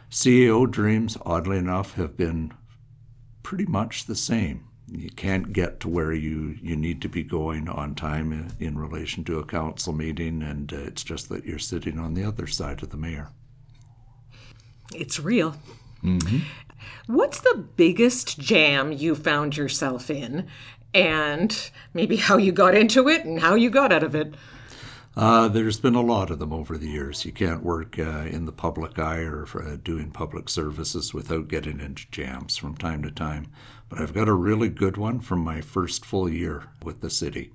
CAO 0.10 0.70
dreams, 0.70 1.16
oddly 1.26 1.58
enough, 1.58 1.94
have 1.94 2.18
been 2.18 2.54
pretty 3.44 3.66
much 3.66 4.06
the 4.06 4.16
same. 4.16 4.66
You 4.92 5.10
can't 5.12 5.54
get 5.54 5.80
to 5.82 5.90
where 5.90 6.14
you, 6.14 6.58
you 6.62 6.76
need 6.76 7.02
to 7.04 7.10
be 7.10 7.24
going 7.24 7.70
on 7.70 7.94
time 7.94 8.32
in, 8.32 8.52
in 8.60 8.80
relation 8.80 9.24
to 9.26 9.40
a 9.40 9.46
council 9.46 9.94
meeting, 9.94 10.42
and 10.42 10.74
uh, 10.74 10.78
it's 10.78 11.04
just 11.04 11.30
that 11.30 11.46
you're 11.46 11.60
sitting 11.60 12.00
on 12.00 12.16
the 12.16 12.24
other 12.24 12.48
side 12.48 12.82
of 12.82 12.90
the 12.90 12.98
mayor. 12.98 13.30
It's 14.94 15.20
real. 15.20 15.56
Mm-hmm. 16.04 16.40
What's 17.08 17.40
the 17.40 17.66
biggest 17.76 18.40
jam 18.40 18.92
you 18.92 19.16
found 19.16 19.58
yourself 19.58 20.10
in, 20.10 20.48
and 20.94 21.72
maybe 21.94 22.16
how 22.16 22.38
you 22.38 22.52
got 22.52 22.76
into 22.76 23.08
it 23.10 23.26
and 23.26 23.40
how 23.40 23.56
you 23.56 23.70
got 23.70 23.92
out 23.92 24.04
of 24.04 24.16
it? 24.16 24.34
Uh, 25.18 25.48
there's 25.48 25.80
been 25.80 25.96
a 25.96 26.02
lot 26.02 26.30
of 26.30 26.40
them 26.40 26.52
over 26.52 26.78
the 26.78 26.90
years. 26.90 27.24
You 27.24 27.32
can't 27.32 27.64
work 27.64 27.98
uh, 27.98 28.26
in 28.30 28.46
the 28.46 28.52
public 28.52 29.00
eye 29.00 29.22
or 29.22 29.48
uh, 29.56 29.78
doing 29.82 30.12
public 30.12 30.50
services 30.50 31.14
without 31.14 31.48
getting 31.48 31.80
into 31.80 32.10
jams 32.12 32.58
from 32.58 32.76
time 32.76 33.02
to 33.04 33.12
time. 33.12 33.48
But 33.88 34.02
I've 34.02 34.14
got 34.14 34.28
a 34.28 34.34
really 34.34 34.68
good 34.68 34.98
one 34.98 35.22
from 35.22 35.40
my 35.40 35.62
first 35.62 36.06
full 36.06 36.28
year 36.28 36.64
with 36.84 37.00
the 37.00 37.10
city. 37.10 37.54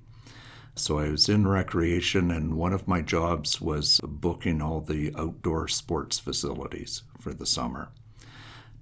So 0.75 0.97
I 0.97 1.09
was 1.09 1.29
in 1.29 1.47
recreation, 1.47 2.31
and 2.31 2.55
one 2.55 2.73
of 2.73 2.87
my 2.87 3.01
jobs 3.01 3.61
was 3.61 3.99
booking 4.03 4.61
all 4.61 4.81
the 4.81 5.13
outdoor 5.15 5.67
sports 5.67 6.17
facilities 6.17 7.03
for 7.19 7.33
the 7.33 7.45
summer. 7.45 7.89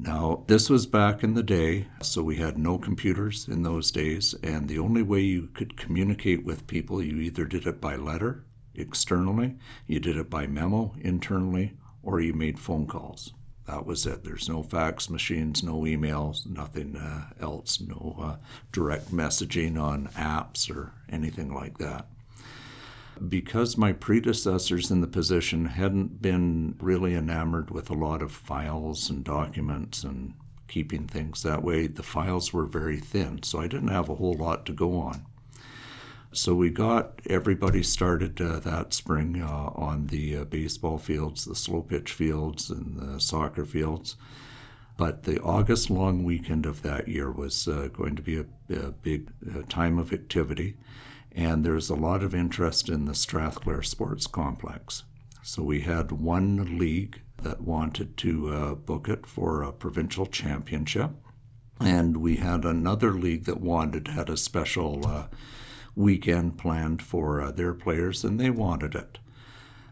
Now, 0.02 0.46
this 0.48 0.70
was 0.70 0.86
back 0.86 1.26
in 1.26 1.34
the 1.34 1.44
day, 1.44 1.88
so 2.02 2.24
we 2.24 2.38
had 2.38 2.58
no 2.58 2.78
computers 2.78 3.50
in 3.50 3.64
those 3.64 3.92
days, 3.92 4.34
and 4.42 4.70
the 4.70 4.80
only 4.80 5.04
way 5.04 5.20
you 5.20 5.50
could 5.54 5.76
communicate 5.76 6.46
with 6.46 6.68
people, 6.68 7.04
you 7.04 7.18
either 7.18 7.44
did 7.44 7.68
it 7.68 7.82
by 7.82 7.98
letter 7.98 8.46
externally, 8.74 9.58
you 9.88 10.00
did 10.00 10.16
it 10.16 10.30
by 10.30 10.48
memo 10.48 10.96
internally, 11.02 11.74
or 12.02 12.22
you 12.22 12.34
made 12.34 12.60
phone 12.60 12.88
calls. 12.88 13.34
That 13.68 13.86
was 13.86 14.06
it. 14.06 14.24
There's 14.24 14.48
no 14.48 14.64
fax 14.64 15.10
machines, 15.10 15.64
no 15.64 15.82
emails, 15.82 16.50
nothing 16.50 16.96
uh, 16.96 17.32
else, 17.42 17.82
no 17.82 18.16
uh, 18.22 18.36
direct 18.72 19.12
messaging 19.12 19.78
on 19.78 20.08
apps 20.16 20.74
or 20.74 20.94
anything 21.10 21.54
like 21.54 21.78
that 21.80 22.08
because 23.28 23.78
my 23.78 23.92
predecessors 23.92 24.92
in 24.92 25.02
the 25.02 25.08
position 25.08 25.66
hadn't 25.66 26.22
been 26.22 26.76
really 26.80 27.16
enamored 27.16 27.72
with 27.72 27.90
a 27.90 27.96
lot 27.96 28.22
of 28.22 28.32
files 28.32 29.10
and 29.10 29.24
documents 29.24 30.04
and 30.04 30.34
keeping 30.68 31.08
things 31.08 31.44
that 31.44 31.64
way, 31.64 31.88
the 31.88 32.04
files 32.04 32.54
were 32.54 32.66
very 32.66 33.00
thin, 33.00 33.44
so 33.44 33.60
I 33.60 33.68
didn't 33.68 33.90
have 33.90 34.08
a 34.08 34.16
whole 34.16 34.36
lot 34.36 34.66
to 34.68 34.72
go 34.72 35.00
on. 35.00 35.26
So 36.32 36.54
we 36.54 36.70
got 36.70 37.20
everybody 37.28 37.82
started 37.82 38.40
uh, 38.40 38.60
that 38.60 38.94
spring 38.94 39.42
uh, 39.42 39.72
on 39.76 40.08
the 40.08 40.38
uh, 40.38 40.44
baseball 40.44 41.00
fields, 41.00 41.46
the 41.46 41.56
slow 41.56 41.82
pitch 41.82 42.12
fields, 42.12 42.70
and 42.70 42.98
the 42.98 43.20
soccer 43.20 43.66
fields. 43.66 44.16
But 44.96 45.24
the 45.24 45.42
August 45.42 45.90
long 45.90 46.24
weekend 46.24 46.68
of 46.68 46.84
that 46.84 47.08
year 47.08 47.32
was 47.32 47.68
uh, 47.68 47.90
going 47.92 48.16
to 48.16 48.22
be 48.22 48.38
a, 48.38 48.46
a 48.76 48.92
big 48.92 49.32
uh, 49.50 49.64
time 49.70 49.98
of 49.98 50.14
activity 50.14 50.78
and 51.32 51.64
there's 51.64 51.90
a 51.90 51.96
lot 51.96 52.24
of 52.24 52.34
interest 52.34 52.90
in 52.90 53.06
the 53.06 53.16
Strathclair 53.16 53.84
Sports 53.84 54.28
Complex. 54.28 55.04
So 55.44 55.64
we 55.64 55.82
had 55.82 56.12
one 56.12 56.78
league 56.78 57.22
that 57.44 57.62
wanted 57.62 58.18
to 58.18 58.54
uh, 58.54 58.76
book 58.76 59.08
it 59.08 59.26
for 59.26 59.62
a 59.62 59.72
provincial 59.72 60.26
championship, 60.26 61.12
and 61.80 62.18
we 62.18 62.38
had 62.38 62.66
another 62.66 63.14
league 63.14 63.46
that 63.46 63.62
wanted 63.62 64.10
had 64.10 64.30
a 64.30 64.38
special 64.38 65.06
uh, 65.08 65.28
weekend 65.96 66.58
planned 66.58 67.02
for 67.02 67.42
uh, 67.42 67.52
their 67.52 67.74
players, 67.74 68.24
and 68.24 68.40
they 68.40 68.50
wanted 68.50 68.96
it. 68.96 69.20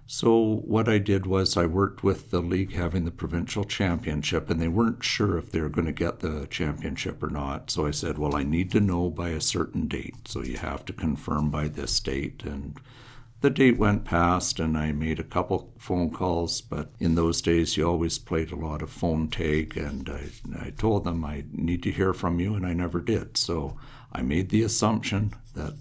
So 0.10 0.62
what 0.64 0.88
I 0.88 1.00
did 1.00 1.26
was 1.26 1.58
I 1.58 1.66
worked 1.66 2.02
with 2.02 2.32
the 2.32 2.40
league 2.40 2.72
having 2.72 3.04
the 3.04 3.12
provincial 3.12 3.66
championship, 3.66 4.50
and 4.50 4.62
they 4.62 4.70
weren't 4.70 5.04
sure 5.04 5.38
if 5.38 5.52
they 5.52 5.60
were 5.60 5.68
going 5.68 5.86
to 5.86 5.92
get 5.92 6.22
the 6.22 6.48
championship 6.50 7.22
or 7.22 7.30
not. 7.30 7.70
So 7.70 7.86
I 7.86 7.92
said, 7.92 8.18
"Well, 8.18 8.34
I 8.34 8.44
need 8.44 8.72
to 8.72 8.80
know 8.80 9.10
by 9.10 9.30
a 9.30 9.42
certain 9.42 9.88
date. 9.88 10.16
So 10.26 10.42
you 10.42 10.58
have 10.58 10.86
to 10.86 10.94
confirm 10.94 11.50
by 11.50 11.68
this 11.68 12.00
date." 12.00 12.44
And 12.46 12.80
the 13.42 13.50
date 13.50 13.78
went 13.78 14.06
past, 14.06 14.62
and 14.62 14.78
I 14.78 14.94
made 14.94 15.20
a 15.20 15.24
couple 15.26 15.74
phone 15.78 16.10
calls. 16.10 16.62
But 16.62 16.90
in 17.00 17.16
those 17.16 17.42
days, 17.42 17.76
you 17.76 17.86
always 17.86 18.18
played 18.18 18.54
a 18.54 18.56
lot 18.56 18.82
of 18.82 18.90
phone 18.90 19.28
tag, 19.28 19.76
and 19.76 20.10
I, 20.10 20.68
I 20.68 20.70
told 20.70 21.04
them 21.04 21.26
I 21.26 21.44
need 21.52 21.84
to 21.84 21.92
hear 21.92 22.14
from 22.14 22.40
you, 22.40 22.56
and 22.56 22.66
I 22.66 22.72
never 22.72 23.02
did. 23.02 23.36
So 23.36 23.78
I 24.14 24.22
made 24.22 24.50
the 24.50 24.64
assumption 24.64 25.34
that 25.54 25.74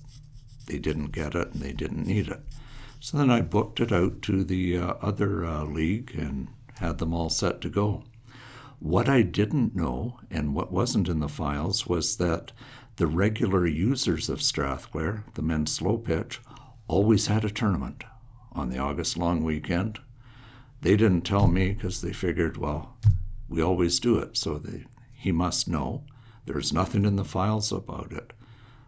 they 0.66 0.78
didn't 0.78 1.12
get 1.12 1.37
it 1.37 1.52
and 1.52 1.62
they 1.62 1.73
didn't 1.73 2.06
need 2.06 2.26
it. 2.26 2.40
So 3.00 3.19
then 3.19 3.31
I 3.31 3.41
booked 3.41 3.81
it 3.81 3.93
out 3.93 4.23
to 4.23 4.43
the 4.43 4.79
uh, 4.79 4.95
other 5.00 5.45
uh, 5.45 5.65
league 5.65 6.15
and 6.17 6.49
had 6.79 6.99
them 6.99 7.15
all 7.15 7.31
set 7.31 7.61
to 7.61 7.69
go. 7.69 8.05
What 8.79 9.09
I 9.09 9.23
didn't 9.23 9.75
know 9.75 10.21
and 10.31 10.55
what 10.55 10.73
wasn't 10.73 11.09
in 11.09 11.21
the 11.21 11.29
files 11.29 11.87
was 11.87 12.17
that 12.17 12.53
the 12.97 13.07
regular 13.07 13.67
users 13.67 14.29
of 14.29 14.43
Strathclair, 14.43 15.25
the 15.35 15.43
men's 15.43 15.73
slow 15.73 15.99
pitch, 15.99 16.41
always 16.88 17.26
had 17.26 17.45
a 17.45 17.50
tournament 17.50 18.05
on 18.53 18.71
the 18.71 18.79
August 18.79 19.17
long 19.17 19.43
weekend. 19.43 19.99
They 20.81 20.97
didn't 20.97 21.23
tell 21.23 21.47
me 21.47 21.73
because 21.73 22.00
they 22.00 22.12
figured, 22.12 22.57
well, 22.57 22.97
we 23.49 23.62
always 23.62 24.00
do 24.00 24.19
it, 24.19 24.37
so 24.37 24.59
they, 24.59 24.85
he 25.12 25.33
must 25.33 25.69
know. 25.69 26.05
There's 26.47 26.73
nothing 26.73 27.05
in 27.05 27.17
the 27.17 27.25
files 27.25 27.73
about 27.73 28.12
it. 28.12 28.33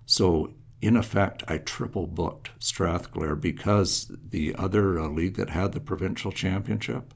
So 0.07 0.53
in 0.81 0.97
effect, 0.97 1.43
I 1.49 1.59
triple 1.59 2.07
booked 2.07 2.51
Strathclair 2.61 3.35
because 3.35 4.13
the 4.31 4.55
other 4.57 4.99
uh, 4.99 5.09
league 5.09 5.37
that 5.37 5.51
had 5.51 5.73
the 5.73 5.81
provincial 5.81 6.31
championship 6.31 7.15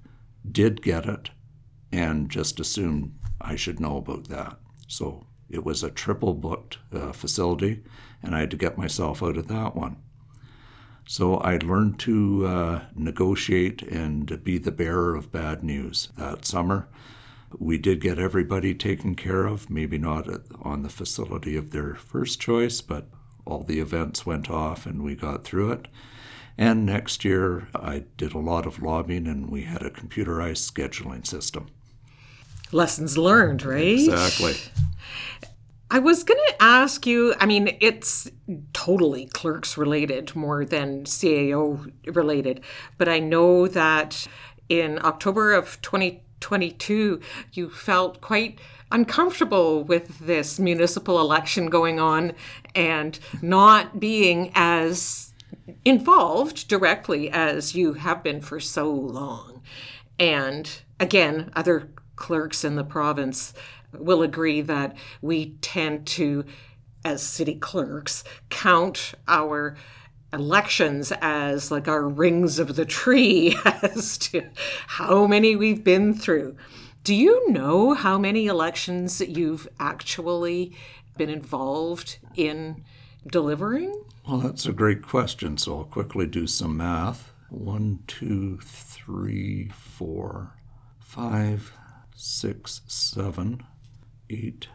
did 0.50 0.83
get 0.83 1.07
it 1.07 1.31
and 1.92 2.28
just 2.28 2.59
assumed 2.59 3.14
I 3.40 3.54
should 3.54 3.78
know 3.78 3.97
about 3.99 4.28
that. 4.28 4.59
So 4.88 5.26
it 5.49 5.64
was 5.64 5.85
a 5.85 5.90
triple 5.90 6.35
booked 6.35 6.78
uh, 6.92 7.12
facility, 7.12 7.85
and 8.23 8.35
I 8.35 8.40
had 8.40 8.50
to 8.50 8.57
get 8.57 8.78
myself 8.78 9.23
out 9.23 9.37
of 9.37 9.49
that 9.49 9.76
one. 9.76 9.97
So 11.07 11.37
I 11.37 11.59
learned 11.59 11.99
to 12.00 12.47
uh, 12.47 12.83
negotiate 12.95 13.83
and 13.83 14.42
be 14.42 14.59
the 14.59 14.73
bearer 14.73 15.14
of 15.14 15.33
bad 15.33 15.62
news 15.62 16.09
that 16.16 16.45
summer. 16.45 16.88
We 17.59 17.76
did 17.76 18.00
get 18.00 18.19
everybody 18.19 18.75
taken 18.75 19.14
care 19.14 19.45
of, 19.45 19.69
maybe 19.69 19.99
not 19.99 20.26
on 20.62 20.83
the 20.83 20.88
facility 20.88 21.57
of 21.57 21.71
their 21.71 21.95
first 21.95 22.40
choice, 22.40 22.81
but 22.81 23.09
all 23.44 23.62
the 23.62 23.80
events 23.80 24.25
went 24.26 24.50
off 24.50 24.87
and 24.87 25.02
we 25.02 25.14
got 25.14 25.44
through 25.44 25.72
it. 25.72 25.88
And 26.58 26.84
next 26.84 27.25
year, 27.25 27.68
I 27.75 28.04
did 28.16 28.34
a 28.34 28.38
lot 28.38 28.66
of 28.66 28.82
lobbying 28.82 29.26
and 29.26 29.50
we 29.50 29.62
had 29.62 29.82
a 29.82 29.90
computerized 29.90 30.70
scheduling 30.70 31.26
system. 31.26 31.68
Lessons 32.72 33.18
learned, 33.18 33.64
right? 33.64 33.99
Exactly. 33.99 34.54
I 35.90 35.99
was 35.99 36.25
going 36.25 36.40
to 36.49 36.62
ask 36.62 37.06
you 37.06 37.34
I 37.38 37.44
mean, 37.44 37.76
it's 37.80 38.30
totally 38.72 39.26
clerks 39.26 39.76
related 39.76 40.34
more 40.34 40.64
than 40.64 41.04
CAO 41.04 41.92
related, 42.06 42.62
but 42.96 43.08
I 43.08 43.18
know 43.18 43.68
that 43.68 44.26
in 44.68 44.99
October 45.04 45.52
of 45.52 45.80
2022, 45.82 47.20
you 47.52 47.68
felt 47.68 48.22
quite 48.22 48.58
uncomfortable 48.92 49.82
with 49.82 50.18
this 50.20 50.58
municipal 50.58 51.20
election 51.20 51.66
going 51.66 51.99
on 51.99 52.32
and 52.75 53.18
not 53.40 53.99
being 53.99 54.50
as 54.54 55.32
involved 55.84 56.68
directly 56.68 57.30
as 57.30 57.75
you 57.75 57.94
have 57.94 58.22
been 58.22 58.40
for 58.40 58.61
so 58.61 58.90
long. 58.90 59.62
And 60.18 60.70
again, 61.00 61.50
other 61.54 61.90
clerks 62.16 62.64
in 62.64 62.76
the 62.76 62.84
province 62.84 63.52
will 63.92 64.22
agree 64.22 64.61
that 64.61 64.96
we 65.20 65.56
tend 65.61 66.06
to, 66.06 66.44
as 67.04 67.22
city 67.22 67.54
clerks, 67.54 68.25
count 68.49 69.14
our 69.26 69.76
elections 70.32 71.12
as 71.20 71.70
like 71.70 71.88
our 71.88 72.08
rings 72.08 72.58
of 72.58 72.76
the 72.76 72.87
tree 72.87 73.56
as 73.64 74.16
to 74.16 74.49
how 74.87 75.26
many 75.26 75.56
we've 75.56 75.84
been 75.84 76.14
through. 76.14 76.56
Do 77.04 77.16
you 77.16 77.50
know 77.50 77.94
how 77.94 78.16
many 78.16 78.47
elections 78.47 79.21
you've 79.21 79.66
actually 79.80 80.76
been 81.16 81.30
involved 81.30 82.18
in 82.37 82.85
delivering? 83.26 84.04
Well, 84.28 84.38
that's 84.38 84.66
a 84.66 84.73
great 84.73 85.02
question. 85.02 85.59
So 85.59 85.78
I'll 85.78 85.85
quickly 85.85 86.26
do 86.26 86.47
some 86.47 86.76
math. 86.76 87.32
One, 87.50 88.04
two, 88.06 88.59
three, 88.62 89.68
four, 89.71 90.54
five, 91.00 91.73
six, 92.14 92.82
seven, 92.87 93.64
eight, 94.30 94.68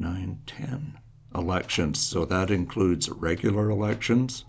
nine, 0.00 0.40
ten 0.46 0.98
elections. 1.32 2.00
So 2.00 2.24
that 2.24 2.50
includes 2.50 3.08
regular 3.08 3.70
elections 3.70 4.44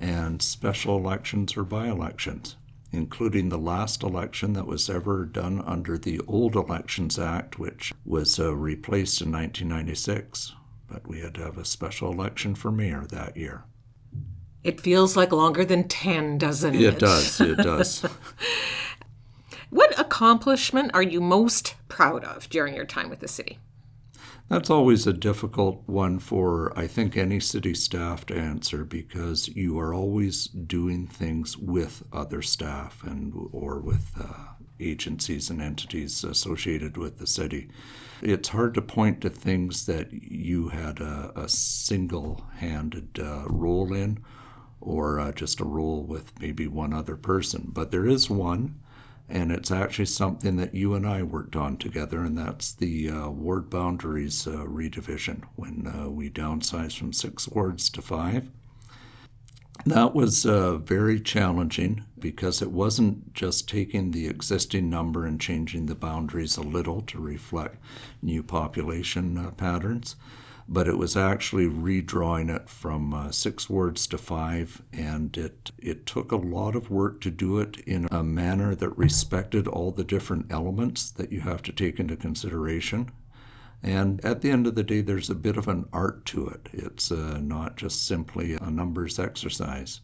and 0.00 0.42
special 0.42 0.98
elections 0.98 1.56
or 1.56 1.64
by 1.64 1.88
elections, 1.88 2.56
including 2.92 3.48
the 3.48 3.58
last 3.58 4.02
election 4.02 4.52
that 4.54 4.66
was 4.66 4.90
ever 4.90 5.24
done 5.24 5.62
under 5.64 5.96
the 5.96 6.20
old 6.26 6.56
Elections 6.56 7.18
Act, 7.18 7.58
which 7.58 7.92
was 8.04 8.38
uh, 8.38 8.54
replaced 8.54 9.20
in 9.20 9.30
1996. 9.30 10.54
But 10.88 11.06
we 11.06 11.20
had 11.20 11.34
to 11.34 11.42
have 11.42 11.58
a 11.58 11.64
special 11.64 12.12
election 12.12 12.54
for 12.54 12.72
mayor 12.72 13.06
that 13.10 13.36
year. 13.36 13.64
It 14.62 14.80
feels 14.80 15.16
like 15.16 15.32
longer 15.32 15.64
than 15.64 15.88
10, 15.88 16.38
doesn't 16.38 16.74
it? 16.74 16.82
It 16.82 16.98
does, 16.98 17.40
it 17.40 17.56
does. 17.56 18.02
what 19.70 19.98
accomplishment 19.98 20.90
are 20.92 21.02
you 21.02 21.20
most 21.20 21.76
proud 21.88 22.24
of 22.24 22.48
during 22.50 22.74
your 22.74 22.84
time 22.84 23.08
with 23.08 23.20
the 23.20 23.28
city? 23.28 23.58
That's 24.50 24.68
always 24.68 25.06
a 25.06 25.12
difficult 25.12 25.84
one 25.86 26.18
for, 26.18 26.76
I 26.76 26.88
think, 26.88 27.16
any 27.16 27.38
city 27.38 27.72
staff 27.72 28.26
to 28.26 28.36
answer 28.36 28.84
because 28.84 29.46
you 29.46 29.78
are 29.78 29.94
always 29.94 30.46
doing 30.48 31.06
things 31.06 31.56
with 31.56 32.02
other 32.12 32.42
staff 32.42 33.00
and 33.04 33.32
or 33.52 33.78
with 33.78 34.10
uh, 34.20 34.54
agencies 34.80 35.50
and 35.50 35.62
entities 35.62 36.24
associated 36.24 36.96
with 36.96 37.18
the 37.18 37.28
city. 37.28 37.70
It's 38.22 38.48
hard 38.48 38.74
to 38.74 38.82
point 38.82 39.20
to 39.20 39.30
things 39.30 39.86
that 39.86 40.12
you 40.12 40.70
had 40.70 40.98
a, 40.98 41.30
a 41.36 41.48
single-handed 41.48 43.20
uh, 43.22 43.44
role 43.46 43.94
in 43.94 44.18
or 44.80 45.20
uh, 45.20 45.30
just 45.30 45.60
a 45.60 45.64
role 45.64 46.02
with 46.02 46.40
maybe 46.40 46.66
one 46.66 46.92
other 46.92 47.16
person, 47.16 47.70
but 47.72 47.92
there 47.92 48.06
is 48.06 48.28
one 48.28 48.80
and 49.30 49.52
it's 49.52 49.70
actually 49.70 50.06
something 50.06 50.56
that 50.56 50.74
you 50.74 50.94
and 50.94 51.06
I 51.06 51.22
worked 51.22 51.56
on 51.56 51.76
together, 51.76 52.22
and 52.22 52.36
that's 52.36 52.72
the 52.72 53.10
uh, 53.10 53.28
ward 53.30 53.70
boundaries 53.70 54.46
uh, 54.46 54.64
redivision 54.66 55.44
when 55.56 55.86
uh, 55.86 56.10
we 56.10 56.28
downsized 56.28 56.98
from 56.98 57.12
six 57.12 57.48
wards 57.48 57.88
to 57.90 58.02
five. 58.02 58.50
That 59.86 60.14
was 60.14 60.44
uh, 60.44 60.76
very 60.76 61.20
challenging 61.20 62.04
because 62.18 62.60
it 62.60 62.70
wasn't 62.70 63.32
just 63.32 63.68
taking 63.68 64.10
the 64.10 64.26
existing 64.26 64.90
number 64.90 65.24
and 65.24 65.40
changing 65.40 65.86
the 65.86 65.94
boundaries 65.94 66.58
a 66.58 66.62
little 66.62 67.00
to 67.02 67.18
reflect 67.18 67.76
new 68.20 68.42
population 68.42 69.38
uh, 69.38 69.52
patterns 69.52 70.16
but 70.72 70.86
it 70.86 70.96
was 70.96 71.16
actually 71.16 71.66
redrawing 71.66 72.54
it 72.54 72.68
from 72.68 73.12
uh, 73.12 73.32
six 73.32 73.68
words 73.68 74.06
to 74.06 74.16
five, 74.16 74.80
and 74.92 75.36
it 75.36 75.72
it 75.78 76.06
took 76.06 76.30
a 76.30 76.36
lot 76.36 76.76
of 76.76 76.90
work 76.90 77.20
to 77.20 77.30
do 77.30 77.58
it 77.58 77.78
in 77.80 78.06
a 78.12 78.22
manner 78.22 78.76
that 78.76 78.96
respected 78.96 79.66
all 79.66 79.90
the 79.90 80.04
different 80.04 80.46
elements 80.52 81.10
that 81.10 81.32
you 81.32 81.40
have 81.40 81.60
to 81.60 81.72
take 81.72 81.98
into 81.98 82.16
consideration. 82.16 83.10
And 83.82 84.24
at 84.24 84.42
the 84.42 84.50
end 84.52 84.68
of 84.68 84.76
the 84.76 84.84
day, 84.84 85.00
there's 85.00 85.28
a 85.28 85.34
bit 85.34 85.56
of 85.56 85.66
an 85.66 85.86
art 85.92 86.24
to 86.26 86.46
it. 86.46 86.68
It's 86.72 87.10
uh, 87.10 87.38
not 87.42 87.76
just 87.76 88.06
simply 88.06 88.54
a 88.54 88.70
numbers 88.70 89.18
exercise. 89.18 90.02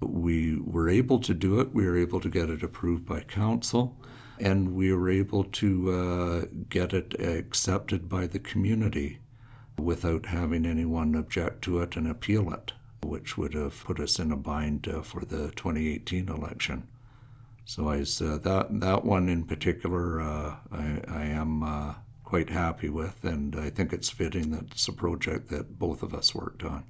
We 0.00 0.58
were 0.58 0.88
able 0.88 1.18
to 1.18 1.34
do 1.34 1.60
it. 1.60 1.74
We 1.74 1.84
were 1.84 1.98
able 1.98 2.20
to 2.20 2.30
get 2.30 2.48
it 2.48 2.62
approved 2.62 3.04
by 3.04 3.20
council, 3.20 4.00
and 4.38 4.74
we 4.74 4.90
were 4.94 5.10
able 5.10 5.44
to 5.44 5.90
uh, 5.90 6.44
get 6.70 6.94
it 6.94 7.20
accepted 7.20 8.08
by 8.08 8.26
the 8.26 8.38
community 8.38 9.18
without 9.78 10.26
having 10.26 10.66
anyone 10.66 11.14
object 11.14 11.62
to 11.62 11.80
it 11.80 11.96
and 11.96 12.08
appeal 12.08 12.52
it, 12.52 12.72
which 13.02 13.36
would 13.36 13.54
have 13.54 13.84
put 13.84 14.00
us 14.00 14.18
in 14.18 14.32
a 14.32 14.36
bind 14.36 14.88
uh, 14.88 15.02
for 15.02 15.24
the 15.24 15.50
2018 15.52 16.28
election. 16.28 16.88
So 17.64 17.88
I, 17.88 17.98
uh, 17.98 18.38
that 18.38 18.68
that 18.80 19.04
one 19.04 19.28
in 19.28 19.44
particular, 19.44 20.20
uh, 20.20 20.56
I, 20.70 21.00
I, 21.08 21.24
am 21.24 21.64
uh, 21.64 21.94
quite 22.22 22.48
happy 22.48 22.88
with, 22.88 23.24
and 23.24 23.56
I 23.56 23.70
think 23.70 23.92
it's 23.92 24.08
fitting 24.08 24.52
that 24.52 24.70
it's 24.70 24.86
a 24.86 24.92
project 24.92 25.48
that 25.50 25.76
both 25.76 26.04
of 26.04 26.14
us 26.14 26.32
worked 26.32 26.62
on. 26.62 26.84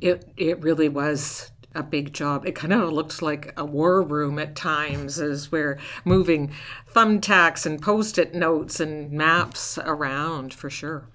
It 0.00 0.32
it 0.36 0.62
really 0.62 0.88
was 0.88 1.50
a 1.74 1.82
big 1.82 2.12
job. 2.12 2.46
It 2.46 2.54
kind 2.54 2.72
of 2.72 2.92
looked 2.92 3.20
like 3.20 3.52
a 3.56 3.64
war 3.64 4.00
room 4.00 4.38
at 4.38 4.54
times, 4.54 5.18
as 5.18 5.50
we're 5.50 5.78
moving 6.04 6.52
thumbtacks 6.92 7.66
and 7.66 7.82
post-it 7.82 8.32
notes 8.32 8.78
and 8.78 9.10
maps 9.10 9.76
around 9.78 10.54
for 10.54 10.70
sure. 10.70 11.08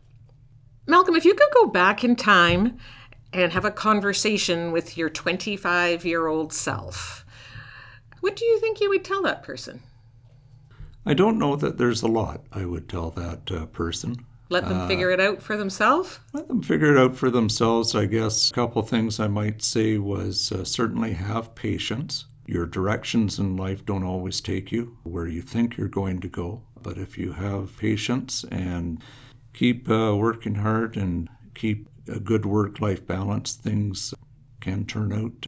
Malcolm, 0.90 1.16
if 1.16 1.24
you 1.24 1.36
could 1.36 1.52
go 1.54 1.68
back 1.68 2.04
in 2.04 2.16
time 2.16 2.80
and 3.32 3.54
have 3.54 3.64
a 3.64 3.70
conversation 3.70 4.72
with 4.72 4.98
your 4.98 5.08
25 5.08 6.04
year 6.04 6.26
old 6.26 6.52
self, 6.52 7.24
what 8.22 8.36
do 8.36 8.44
you 8.44 8.60
think 8.60 8.82
you 8.82 8.90
would 8.90 9.06
tell 9.06 9.22
that 9.22 9.44
person? 9.44 9.84
I 11.06 11.14
don't 11.14 11.38
know 11.38 11.56
that 11.56 11.78
there's 11.78 12.02
a 12.02 12.08
lot 12.08 12.42
I 12.52 12.66
would 12.66 12.90
tell 12.90 13.12
that 13.12 13.52
uh, 13.52 13.68
person. 13.68 14.26
Let 14.50 14.68
them 14.68 14.82
uh, 14.82 14.88
figure 14.88 15.12
it 15.12 15.20
out 15.20 15.44
for 15.44 15.56
themselves? 15.56 16.20
Let 16.34 16.48
them 16.48 16.64
figure 16.64 16.92
it 16.92 17.00
out 17.00 17.16
for 17.16 17.30
themselves. 17.30 17.94
I 17.94 18.08
guess 18.08 18.50
a 18.50 18.54
couple 18.54 18.82
things 18.82 19.20
I 19.20 19.28
might 19.28 19.62
say 19.62 20.00
was 20.00 20.52
uh, 20.52 20.66
certainly 20.66 21.14
have 21.14 21.54
patience. 21.54 22.26
Your 22.48 22.66
directions 22.66 23.38
in 23.38 23.56
life 23.56 23.86
don't 23.86 24.04
always 24.04 24.42
take 24.42 24.72
you 24.72 24.98
where 25.04 25.28
you 25.28 25.44
think 25.44 25.78
you're 25.78 25.88
going 25.88 26.20
to 26.22 26.28
go. 26.28 26.64
But 26.82 26.98
if 26.98 27.16
you 27.16 27.34
have 27.34 27.78
patience 27.78 28.44
and 28.50 29.04
keep 29.54 29.90
uh, 29.90 30.16
working 30.16 30.56
hard 30.56 30.98
and 30.98 31.30
keep 31.56 31.90
a 32.08 32.20
good 32.20 32.46
work 32.46 32.80
life 32.80 33.06
balance, 33.06 33.54
things 33.54 34.14
can 34.60 34.86
turn 34.86 35.14
out 35.14 35.48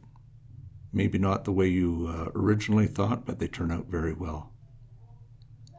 maybe 0.92 1.18
not 1.18 1.44
the 1.44 1.52
way 1.52 1.66
you 1.66 2.06
uh, 2.08 2.30
originally 2.34 2.86
thought, 2.86 3.24
but 3.24 3.38
they 3.38 3.48
turn 3.48 3.70
out 3.70 3.86
very 3.86 4.12
well. 4.12 4.52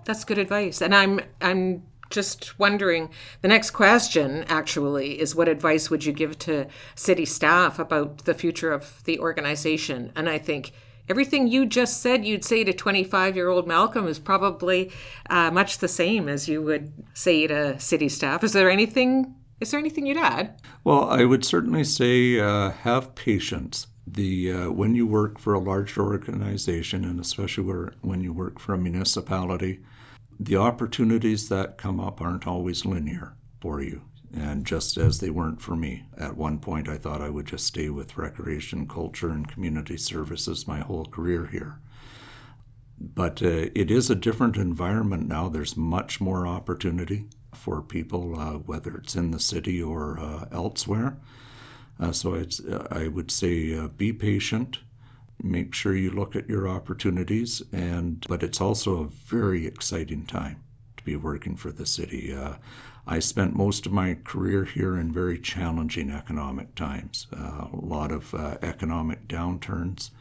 That's 0.05 0.25
good 0.25 0.37
advice. 0.37 0.81
And 0.81 0.93
I'm 0.93 1.21
I'm 1.39 1.83
just 2.09 2.59
wondering 2.59 3.09
the 3.41 3.47
next 3.47 3.71
question 3.71 4.45
actually 4.47 5.19
is 5.19 5.35
what 5.35 5.47
advice 5.47 5.89
would 5.89 6.05
you 6.05 6.13
give 6.13 6.37
to 6.37 6.67
city 6.93 7.25
staff 7.25 7.79
about 7.79 8.25
the 8.25 8.33
future 8.33 8.71
of 8.71 9.03
the 9.05 9.19
organization? 9.19 10.11
And 10.15 10.29
I 10.29 10.37
think 10.37 10.73
everything 11.09 11.47
you 11.47 11.65
just 11.65 12.01
said 12.01 12.25
you'd 12.25 12.45
say 12.45 12.63
to 12.63 12.73
25 12.73 13.35
year 13.35 13.49
old 13.49 13.67
Malcolm 13.67 14.07
is 14.07 14.19
probably 14.19 14.91
uh, 15.29 15.51
much 15.51 15.79
the 15.79 15.87
same 15.87 16.29
as 16.29 16.47
you 16.47 16.61
would 16.61 16.91
say 17.13 17.47
to 17.47 17.79
city 17.79 18.09
staff. 18.09 18.43
Is 18.43 18.53
there 18.53 18.69
anything? 18.69 19.35
Is 19.59 19.71
there 19.71 19.79
anything 19.79 20.05
you'd 20.05 20.17
add? 20.17 20.59
Well, 20.83 21.05
I 21.05 21.23
would 21.23 21.45
certainly 21.45 21.83
say 21.83 22.39
uh, 22.39 22.71
have 22.71 23.15
patience. 23.15 23.87
The 24.05 24.51
uh, 24.51 24.71
when 24.71 24.95
you 24.95 25.07
work 25.07 25.39
for 25.39 25.53
a 25.53 25.59
large 25.59 25.97
organization, 25.97 27.05
and 27.05 27.19
especially 27.19 27.63
where, 27.63 27.93
when 28.01 28.21
you 28.21 28.33
work 28.33 28.59
for 28.59 28.73
a 28.73 28.77
municipality, 28.77 29.79
the 30.39 30.57
opportunities 30.57 31.47
that 31.47 31.77
come 31.77 32.01
up 32.01 32.19
aren't 32.19 32.45
always 32.45 32.85
linear 32.85 33.35
for 33.61 33.81
you 33.81 34.01
and 34.35 34.65
just 34.65 34.97
as 34.97 35.19
they 35.19 35.29
weren't 35.29 35.61
for 35.61 35.75
me. 35.75 36.03
At 36.17 36.37
one 36.37 36.59
point, 36.59 36.89
I 36.89 36.97
thought 36.97 37.21
I 37.21 37.29
would 37.29 37.45
just 37.45 37.67
stay 37.67 37.89
with 37.89 38.17
recreation, 38.17 38.87
culture, 38.87 39.29
and 39.29 39.47
community 39.47 39.97
services 39.97 40.67
my 40.67 40.79
whole 40.79 41.05
career 41.05 41.45
here. 41.45 41.79
But 42.99 43.41
uh, 43.43 43.69
it 43.75 43.91
is 43.91 44.09
a 44.09 44.15
different 44.15 44.57
environment 44.57 45.27
now. 45.27 45.49
There's 45.49 45.77
much 45.77 46.19
more 46.19 46.47
opportunity 46.47 47.25
for 47.53 47.81
people, 47.81 48.39
uh, 48.39 48.53
whether 48.53 48.95
it's 48.97 49.15
in 49.15 49.31
the 49.31 49.39
city 49.39 49.81
or 49.81 50.19
uh, 50.19 50.45
elsewhere. 50.51 51.17
Uh, 51.99 52.11
so 52.11 52.33
uh, 52.33 52.87
I 52.89 53.07
would 53.07 53.29
say 53.29 53.77
uh, 53.77 53.87
be 53.87 54.13
patient. 54.13 54.79
Make 55.41 55.73
sure 55.73 55.95
you 55.95 56.09
look 56.09 56.35
at 56.35 56.49
your 56.49 56.67
opportunities, 56.67 57.61
and 57.71 58.25
but 58.29 58.43
it's 58.43 58.61
also 58.61 59.01
a 59.01 59.07
very 59.07 59.67
exciting 59.67 60.25
time 60.25 60.63
to 60.97 61.03
be 61.03 61.15
working 61.15 61.55
for 61.55 61.71
the 61.71 61.85
city. 61.85 62.33
I 63.05 63.19
spent 63.19 63.55
most 63.55 63.85
of 63.85 63.91
my 63.91 64.15
career 64.23 64.63
here 64.63 64.97
in 64.97 65.11
very 65.11 65.37
challenging 65.37 66.09
economic 66.09 66.73
times, 66.75 67.27
uh, 67.35 67.67
a 67.71 67.85
lot 67.85 68.11
of 68.11 68.33
uh, 68.33 68.57
economic 68.61 69.27
downturns. 69.27 70.11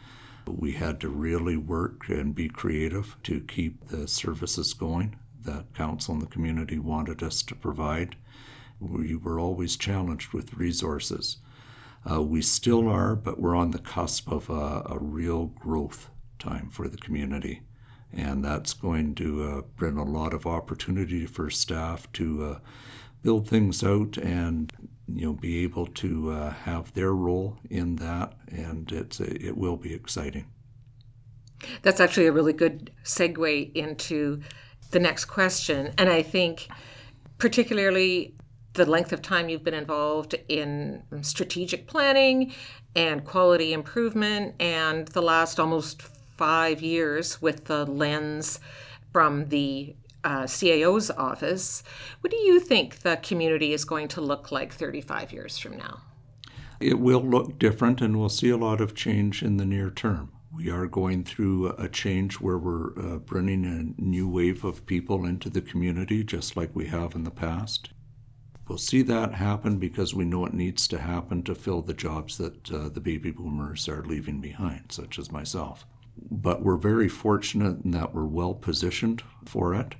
We 0.46 0.72
had 0.72 1.00
to 1.00 1.08
really 1.08 1.56
work 1.56 2.08
and 2.08 2.34
be 2.34 2.48
creative 2.48 3.16
to 3.22 3.40
keep 3.40 3.88
the 3.88 4.08
services 4.08 4.74
going 4.74 5.16
that 5.44 5.74
council 5.74 6.14
and 6.14 6.22
the 6.22 6.26
community 6.26 6.78
wanted 6.78 7.22
us 7.22 7.42
to 7.42 7.54
provide. 7.54 8.16
We 8.80 9.14
were 9.14 9.38
always 9.38 9.76
challenged 9.76 10.32
with 10.32 10.54
resources. 10.54 11.38
Uh, 12.08 12.22
we 12.22 12.42
still 12.42 12.88
are, 12.88 13.14
but 13.14 13.40
we're 13.40 13.54
on 13.54 13.70
the 13.70 13.78
cusp 13.78 14.30
of 14.30 14.50
a, 14.50 14.82
a 14.86 14.98
real 14.98 15.46
growth 15.46 16.10
time 16.38 16.68
for 16.70 16.88
the 16.88 16.96
community. 16.96 17.62
And 18.12 18.44
that's 18.44 18.74
going 18.74 19.14
to 19.16 19.44
uh, 19.44 19.60
bring 19.76 19.96
a 19.96 20.04
lot 20.04 20.34
of 20.34 20.46
opportunity 20.46 21.24
for 21.26 21.48
staff 21.48 22.10
to 22.12 22.44
uh, 22.44 22.58
build 23.22 23.48
things 23.48 23.82
out 23.82 24.18
and 24.18 24.72
you 25.08 25.26
know 25.26 25.32
be 25.32 25.62
able 25.62 25.86
to 25.86 26.30
uh, 26.30 26.50
have 26.50 26.92
their 26.94 27.12
role 27.12 27.58
in 27.70 27.96
that, 27.96 28.34
and 28.48 28.90
it's 28.92 29.20
it 29.20 29.56
will 29.56 29.76
be 29.76 29.94
exciting. 29.94 30.46
That's 31.82 32.00
actually 32.00 32.26
a 32.26 32.32
really 32.32 32.52
good 32.52 32.90
segue 33.04 33.72
into 33.74 34.40
the 34.90 34.98
next 34.98 35.26
question, 35.26 35.92
and 35.98 36.08
I 36.08 36.22
think 36.22 36.68
particularly 37.38 38.34
the 38.74 38.86
length 38.86 39.12
of 39.12 39.20
time 39.20 39.48
you've 39.48 39.64
been 39.64 39.74
involved 39.74 40.34
in 40.48 41.02
strategic 41.20 41.86
planning 41.86 42.54
and 42.96 43.24
quality 43.24 43.72
improvement, 43.72 44.54
and 44.60 45.08
the 45.08 45.22
last 45.22 45.60
almost 45.60 46.02
five 46.42 46.82
years 46.82 47.40
with 47.40 47.66
the 47.66 47.86
lens 47.86 48.58
from 49.12 49.48
the 49.50 49.94
uh, 50.24 50.42
CAO's 50.42 51.08
office. 51.08 51.84
What 52.20 52.32
do 52.32 52.36
you 52.36 52.58
think 52.58 53.02
the 53.02 53.16
community 53.22 53.72
is 53.72 53.84
going 53.84 54.08
to 54.08 54.20
look 54.20 54.50
like 54.50 54.72
35 54.72 55.32
years 55.32 55.56
from 55.56 55.76
now? 55.76 56.00
It 56.80 56.98
will 56.98 57.22
look 57.22 57.60
different, 57.60 58.00
and 58.00 58.18
we'll 58.18 58.28
see 58.28 58.50
a 58.50 58.56
lot 58.56 58.80
of 58.80 58.96
change 58.96 59.44
in 59.44 59.58
the 59.58 59.64
near 59.64 59.88
term. 59.88 60.32
We 60.52 60.68
are 60.68 60.88
going 60.88 61.22
through 61.22 61.74
a 61.78 61.88
change 61.88 62.40
where 62.40 62.58
we're 62.58 62.90
uh, 62.98 63.18
bringing 63.18 63.64
a 63.64 64.02
new 64.02 64.28
wave 64.28 64.64
of 64.64 64.84
people 64.84 65.24
into 65.24 65.48
the 65.48 65.62
community, 65.62 66.24
just 66.24 66.56
like 66.56 66.74
we 66.74 66.88
have 66.88 67.14
in 67.14 67.22
the 67.22 67.30
past. 67.30 67.90
We'll 68.66 68.78
see 68.78 69.02
that 69.02 69.34
happen 69.34 69.78
because 69.78 70.12
we 70.12 70.24
know 70.24 70.44
it 70.44 70.54
needs 70.54 70.88
to 70.88 70.98
happen 70.98 71.44
to 71.44 71.54
fill 71.54 71.82
the 71.82 71.94
jobs 71.94 72.36
that 72.38 72.72
uh, 72.72 72.88
the 72.88 73.00
baby 73.00 73.30
boomers 73.30 73.88
are 73.88 74.04
leaving 74.04 74.40
behind, 74.40 74.90
such 74.90 75.20
as 75.20 75.30
myself. 75.30 75.86
But 76.16 76.62
we're 76.62 76.76
very 76.76 77.08
fortunate 77.08 77.84
in 77.84 77.90
that 77.92 78.14
we're 78.14 78.24
well 78.24 78.54
positioned 78.54 79.22
for 79.44 79.74
it. 79.74 79.94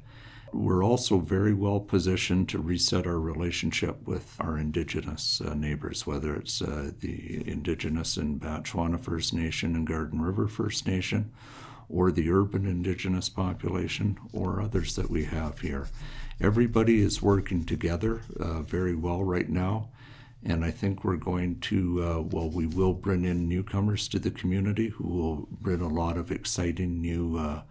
We're 0.52 0.84
also 0.84 1.18
very 1.18 1.54
well 1.54 1.80
positioned 1.80 2.50
to 2.50 2.58
reset 2.58 3.06
our 3.06 3.18
relationship 3.18 4.06
with 4.06 4.36
our 4.38 4.58
Indigenous 4.58 5.40
uh, 5.40 5.54
neighbors, 5.54 6.06
whether 6.06 6.36
it's 6.36 6.60
uh, 6.60 6.90
the 7.00 7.42
Indigenous 7.48 8.18
in 8.18 8.38
Batchewana 8.38 9.00
First 9.00 9.32
Nation 9.32 9.74
and 9.74 9.86
Garden 9.86 10.20
River 10.20 10.48
First 10.48 10.86
Nation, 10.86 11.32
or 11.88 12.12
the 12.12 12.30
urban 12.30 12.66
Indigenous 12.66 13.30
population, 13.30 14.18
or 14.32 14.60
others 14.60 14.94
that 14.96 15.08
we 15.08 15.24
have 15.24 15.60
here. 15.60 15.88
Everybody 16.38 17.00
is 17.00 17.22
working 17.22 17.64
together 17.64 18.20
uh, 18.38 18.60
very 18.60 18.94
well 18.94 19.24
right 19.24 19.48
now. 19.48 19.88
And 20.44 20.64
I 20.64 20.70
think 20.70 21.04
we're 21.04 21.16
going 21.16 21.60
to, 21.60 22.04
uh, 22.04 22.20
well, 22.20 22.50
we 22.50 22.66
will 22.66 22.94
bring 22.94 23.24
in 23.24 23.48
newcomers 23.48 24.08
to 24.08 24.18
the 24.18 24.30
community 24.30 24.88
who 24.88 25.08
will 25.08 25.48
bring 25.50 25.80
a 25.80 25.88
lot 25.88 26.16
of 26.16 26.32
exciting 26.32 27.00
new 27.00 27.38
uh, 27.38 27.62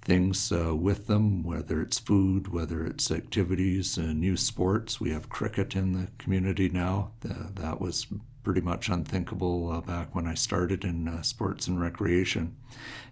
things 0.00 0.50
uh, 0.50 0.74
with 0.74 1.08
them, 1.08 1.42
whether 1.42 1.82
it's 1.82 1.98
food, 1.98 2.48
whether 2.48 2.86
it's 2.86 3.10
activities, 3.10 3.98
uh, 3.98 4.12
new 4.12 4.36
sports. 4.36 4.98
We 4.98 5.10
have 5.10 5.28
cricket 5.28 5.76
in 5.76 5.92
the 5.92 6.08
community 6.18 6.70
now. 6.70 7.12
that 7.20 7.80
was 7.80 8.06
pretty 8.42 8.62
much 8.62 8.88
unthinkable 8.88 9.70
uh, 9.70 9.82
back 9.82 10.14
when 10.14 10.26
I 10.26 10.32
started 10.32 10.82
in 10.82 11.06
uh, 11.06 11.20
sports 11.20 11.68
and 11.68 11.78
recreation. 11.78 12.56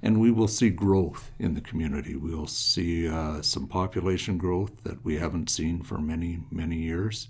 And 0.03 0.19
we 0.19 0.31
will 0.31 0.49
see 0.49 0.71
growth 0.71 1.31
in 1.39 1.53
the 1.53 1.61
community. 1.61 2.17
We'll 2.17 2.47
see 2.47 3.07
some 3.43 3.67
population 3.67 4.39
growth 4.39 4.83
that 4.85 5.05
we 5.05 5.19
haven't 5.19 5.51
seen 5.51 5.83
for 5.83 5.99
many, 5.99 6.41
many 6.51 6.77
years. 6.77 7.29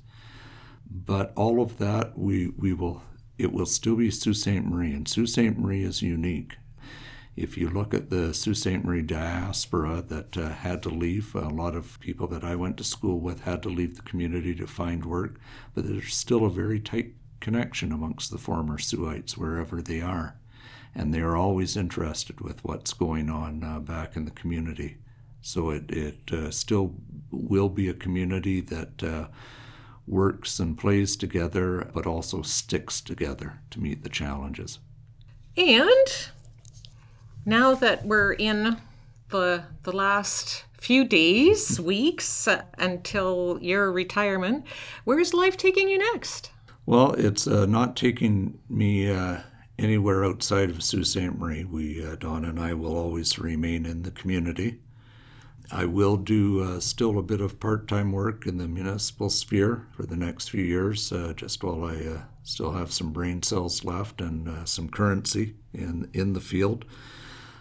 But 0.91 1.33
all 1.37 1.61
of 1.61 1.79
that, 1.79 2.19
we, 2.19 2.49
we 2.49 2.73
will, 2.73 3.03
it 3.37 3.53
will 3.53 3.67
still 3.67 3.97
be 3.97 4.11
Sault 4.11 4.37
Ste. 4.37 4.65
Marie, 4.65 4.93
and 4.93 5.07
Sault 5.07 5.29
Ste. 5.29 5.57
Marie 5.57 5.83
is 5.83 6.03
unique 6.03 6.57
if 7.37 7.57
you 7.57 7.71
look 7.71 7.95
at 7.95 8.11
the 8.11 8.35
Sault 8.35 8.57
Ste. 8.57 8.85
Marie 8.85 9.03
diaspora 9.03 10.03
that 10.09 10.37
uh, 10.37 10.49
had 10.49 10.83
to 10.83 10.89
leave, 10.89 11.35
a 11.35 11.49
lot 11.49 11.77
of 11.77 12.01
people 12.01 12.27
that 12.29 12.43
I 12.43 12.57
went 12.57 12.77
to 12.79 12.85
school 12.85 13.21
with 13.21 13.43
had 13.43 13.63
to 13.63 13.69
leave 13.69 13.97
the 13.97 14.03
community 14.03 14.55
to 14.57 14.67
find 14.67 15.05
work, 15.05 15.39
but 15.75 15.87
there's 15.87 16.15
still 16.15 16.45
a 16.45 16.51
very 16.51 16.81
tight 16.81 17.13
connection 17.41 17.93
amongst 17.93 18.33
the 18.33 18.39
former 18.39 18.77
Sooites 18.79 19.37
wherever 19.37 19.81
they 19.81 20.01
are. 20.01 20.37
And 20.95 21.15
they 21.15 21.21
are 21.21 21.37
always 21.37 21.77
interested 21.77 22.41
with 22.41 22.65
what's 22.65 22.93
going 22.93 23.31
on 23.31 23.63
uh, 23.63 23.79
back 23.79 24.17
in 24.17 24.25
the 24.25 24.33
community. 24.33 24.97
So 25.41 25.71
it, 25.71 25.91
it 25.91 26.33
uh, 26.33 26.51
still 26.51 26.97
will 27.31 27.69
be 27.69 27.89
a 27.89 27.95
community 27.95 28.61
that 28.63 29.05
uh, 29.05 29.29
works 30.09 30.59
and 30.59 30.79
plays 30.79 31.17
together, 31.17 31.91
but 31.95 32.07
also 32.07 32.43
sticks 32.43 33.01
together 33.01 33.61
to 33.71 33.81
meet 33.81 34.03
the 34.03 34.09
challenges. 34.09 34.79
And 35.57 36.29
now 37.45 37.75
that 37.75 38.07
we're 38.07 38.33
in 38.33 38.79
the 39.31 39.65
the 39.83 39.93
last 39.93 40.65
few 40.73 41.05
days, 41.05 41.81
weeks 41.95 42.49
uh, 42.49 42.63
until 42.79 43.59
your 43.61 43.93
retirement, 43.93 44.65
where's 45.05 45.35
life 45.35 45.57
taking 45.57 45.89
you 45.89 45.99
next? 45.99 46.51
Well, 46.87 47.13
it's 47.13 47.47
uh, 47.47 47.67
not 47.67 47.97
taking 47.97 48.59
me 48.71 49.11
uh, 49.11 49.41
anywhere 49.79 50.25
outside 50.25 50.71
of 50.71 50.83
Sault 50.83 51.07
Ste. 51.07 51.39
Marie. 51.39 51.65
We, 51.65 52.05
uh, 52.05 52.17
Don 52.17 52.45
and 52.45 52.59
I, 52.59 52.75
will 52.75 52.97
always 52.97 53.39
remain 53.39 53.87
in 53.87 54.03
the 54.03 54.11
community. 54.11 54.81
I 55.71 55.85
will 55.85 56.17
do 56.17 56.63
uh, 56.63 56.81
still 56.81 57.19
a 57.19 57.23
bit 57.23 57.41
of 57.41 57.61
part 57.61 57.89
time 57.89 58.13
work 58.13 58.47
in 58.47 58.59
the 58.59 58.69
municipal 58.69 59.29
sphere 59.29 59.87
for 59.93 60.05
the 60.07 60.17
next 60.17 60.49
few 60.49 60.65
years, 60.65 61.13
uh, 61.13 61.35
just 61.37 61.63
while 61.63 61.85
I 61.85 62.23
still 62.43 62.73
have 62.73 62.91
some 62.93 63.13
brain 63.13 63.43
cells 63.43 63.85
left 63.85 64.21
and 64.21 64.67
some 64.67 64.89
currency 64.89 65.55
in, 65.75 66.09
in 66.15 66.33
the 66.33 66.41
field. 66.41 66.85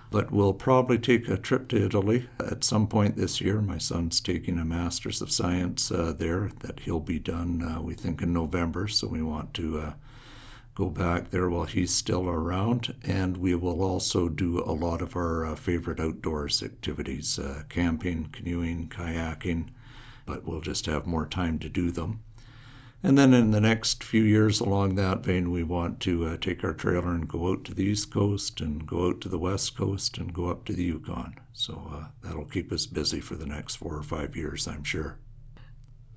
But 0.09 0.31
we'll 0.31 0.53
probably 0.53 0.97
take 0.97 1.27
a 1.27 1.35
trip 1.37 1.67
to 1.69 1.85
Italy 1.85 2.29
at 2.39 2.63
some 2.63 2.87
point 2.87 3.17
this 3.17 3.41
year. 3.41 3.61
My 3.61 3.77
son's 3.77 4.21
taking 4.21 4.57
a 4.57 4.63
Master's 4.63 5.21
of 5.21 5.31
Science 5.31 5.91
uh, 5.91 6.13
there, 6.17 6.51
that 6.61 6.79
he'll 6.79 7.01
be 7.01 7.19
done, 7.19 7.61
uh, 7.61 7.81
we 7.81 7.93
think, 7.93 8.21
in 8.21 8.31
November. 8.31 8.87
So 8.87 9.07
we 9.07 9.21
want 9.21 9.53
to 9.55 9.79
uh, 9.79 9.93
go 10.77 10.91
back 10.91 11.31
there 11.31 11.49
while 11.49 11.65
he's 11.65 11.91
still 11.91 12.29
around. 12.29 12.93
And 13.03 13.37
we 13.37 13.55
will 13.55 13.81
also 13.81 14.29
do 14.29 14.59
a 14.59 14.71
lot 14.71 15.01
of 15.01 15.15
our 15.15 15.43
uh, 15.43 15.55
favorite 15.55 15.99
outdoors 15.99 16.61
activities 16.61 17.39
uh, 17.39 17.63
camping, 17.67 18.29
canoeing, 18.31 18.87
kayaking, 18.87 19.69
but 20.27 20.45
we'll 20.45 20.61
just 20.61 20.85
have 20.85 21.07
more 21.07 21.25
time 21.25 21.57
to 21.59 21.69
do 21.69 21.89
them. 21.89 22.19
And 23.01 23.17
then 23.17 23.33
in 23.33 23.49
the 23.49 23.61
next 23.61 24.03
few 24.03 24.21
years 24.21 24.59
along 24.59 24.95
that 24.95 25.23
vein, 25.23 25.49
we 25.49 25.63
want 25.63 25.99
to 26.01 26.25
uh, 26.25 26.37
take 26.37 26.63
our 26.63 26.73
trailer 26.73 27.09
and 27.09 27.27
go 27.27 27.51
out 27.51 27.65
to 27.65 27.73
the 27.73 27.85
East 27.85 28.11
Coast 28.11 28.61
and 28.61 28.85
go 28.85 29.07
out 29.07 29.21
to 29.21 29.29
the 29.29 29.39
West 29.39 29.75
Coast 29.75 30.19
and 30.19 30.31
go 30.31 30.49
up 30.49 30.63
to 30.65 30.73
the 30.73 30.83
Yukon. 30.83 31.39
So 31.53 31.89
uh, 31.91 32.05
that'll 32.21 32.45
keep 32.45 32.71
us 32.71 32.85
busy 32.85 33.19
for 33.19 33.33
the 33.33 33.47
next 33.47 33.77
four 33.77 33.95
or 33.95 34.03
five 34.03 34.35
years, 34.35 34.67
I'm 34.67 34.83
sure. 34.83 35.17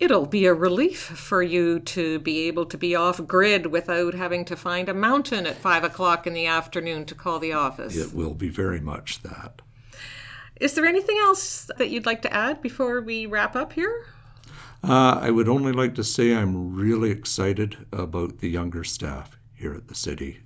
It'll 0.00 0.24
be 0.24 0.46
a 0.46 0.54
relief 0.54 0.98
for 0.98 1.42
you 1.42 1.78
to 1.78 2.18
be 2.20 2.48
able 2.48 2.64
to 2.64 2.78
be 2.78 2.96
off 2.96 3.26
grid 3.26 3.66
without 3.66 4.14
having 4.14 4.46
to 4.46 4.56
find 4.56 4.88
a 4.88 4.94
mountain 4.94 5.46
at 5.46 5.58
five 5.58 5.84
o'clock 5.84 6.26
in 6.26 6.32
the 6.32 6.46
afternoon 6.46 7.04
to 7.04 7.14
call 7.14 7.38
the 7.38 7.52
office. 7.52 7.94
It 7.94 8.14
will 8.14 8.32
be 8.32 8.48
very 8.48 8.80
much 8.80 9.22
that. 9.22 9.60
Is 10.58 10.72
there 10.72 10.86
anything 10.86 11.18
else 11.20 11.70
that 11.76 11.90
you'd 11.90 12.06
like 12.06 12.22
to 12.22 12.32
add 12.32 12.62
before 12.62 13.02
we 13.02 13.26
wrap 13.26 13.54
up 13.54 13.74
here? 13.74 14.06
Uh, 14.82 15.18
I 15.20 15.30
would 15.30 15.50
only 15.50 15.72
like 15.72 15.94
to 15.96 16.04
say 16.04 16.34
I'm 16.34 16.74
really 16.74 17.10
excited 17.10 17.76
about 17.92 18.38
the 18.38 18.48
younger 18.48 18.84
staff 18.84 19.36
here 19.54 19.74
at 19.74 19.88
the 19.88 19.94
city. 19.94 20.40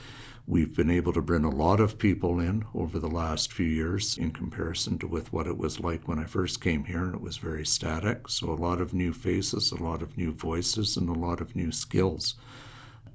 We've 0.47 0.77
been 0.77 0.91
able 0.91 1.15
to 1.15 1.23
bring 1.23 1.45
a 1.45 1.51
lot 1.51 1.81
of 1.81 1.99
people 1.99 2.39
in 2.39 2.67
over 2.75 2.99
the 2.99 3.09
last 3.09 3.51
few 3.51 3.67
years 3.67 4.19
in 4.19 4.31
comparison 4.31 4.99
to 4.99 5.07
with 5.07 5.33
what 5.33 5.47
it 5.47 5.57
was 5.57 5.81
like 5.81 6.07
when 6.07 6.19
I 6.19 6.25
first 6.25 6.61
came 6.61 6.85
here, 6.85 7.03
and 7.05 7.15
it 7.15 7.23
was 7.23 7.39
very 7.39 7.65
static. 7.65 8.29
So 8.29 8.51
a 8.51 8.55
lot 8.55 8.79
of 8.79 8.93
new 8.93 9.15
faces, 9.15 9.73
a 9.73 9.83
lot 9.83 10.03
of 10.03 10.19
new 10.19 10.33
voices, 10.33 10.99
and 10.99 11.09
a 11.09 11.19
lot 11.19 11.41
of 11.41 11.57
new 11.57 11.73
skills 11.73 12.35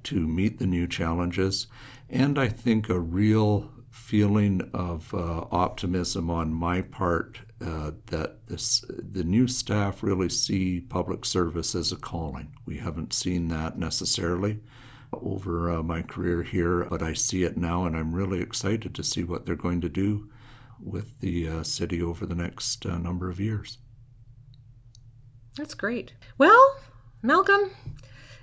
to 0.04 0.26
meet 0.26 0.58
the 0.58 0.66
new 0.66 0.88
challenges. 0.88 1.68
And 2.08 2.36
I 2.36 2.48
think 2.48 2.88
a 2.88 2.98
real 2.98 3.70
feeling 3.90 4.68
of 4.74 5.14
uh, 5.14 5.44
optimism 5.52 6.30
on 6.30 6.52
my 6.52 6.82
part 6.82 7.38
uh, 7.64 7.92
that 8.06 8.46
this, 8.48 8.84
the 8.88 9.22
new 9.22 9.46
staff 9.46 10.02
really 10.02 10.28
see 10.28 10.80
public 10.80 11.24
service 11.24 11.76
as 11.76 11.92
a 11.92 11.96
calling. 11.96 12.56
We 12.66 12.78
haven't 12.78 13.12
seen 13.12 13.48
that 13.48 13.78
necessarily 13.78 14.58
over 15.12 15.70
uh, 15.70 15.82
my 15.82 16.02
career 16.02 16.42
here, 16.42 16.84
but 16.84 17.02
I 17.02 17.12
see 17.12 17.44
it 17.44 17.56
now, 17.56 17.84
and 17.84 17.96
I'm 17.96 18.14
really 18.14 18.40
excited 18.40 18.94
to 18.94 19.02
see 19.02 19.24
what 19.24 19.46
they're 19.46 19.56
going 19.56 19.80
to 19.80 19.88
do 19.88 20.28
with 20.82 21.18
the 21.20 21.48
uh, 21.48 21.62
city 21.62 22.00
over 22.00 22.26
the 22.26 22.34
next 22.34 22.86
uh, 22.86 22.98
number 22.98 23.28
of 23.28 23.40
years. 23.40 23.78
That's 25.56 25.74
great. 25.74 26.12
Well, 26.38 26.76
Malcolm, 27.22 27.70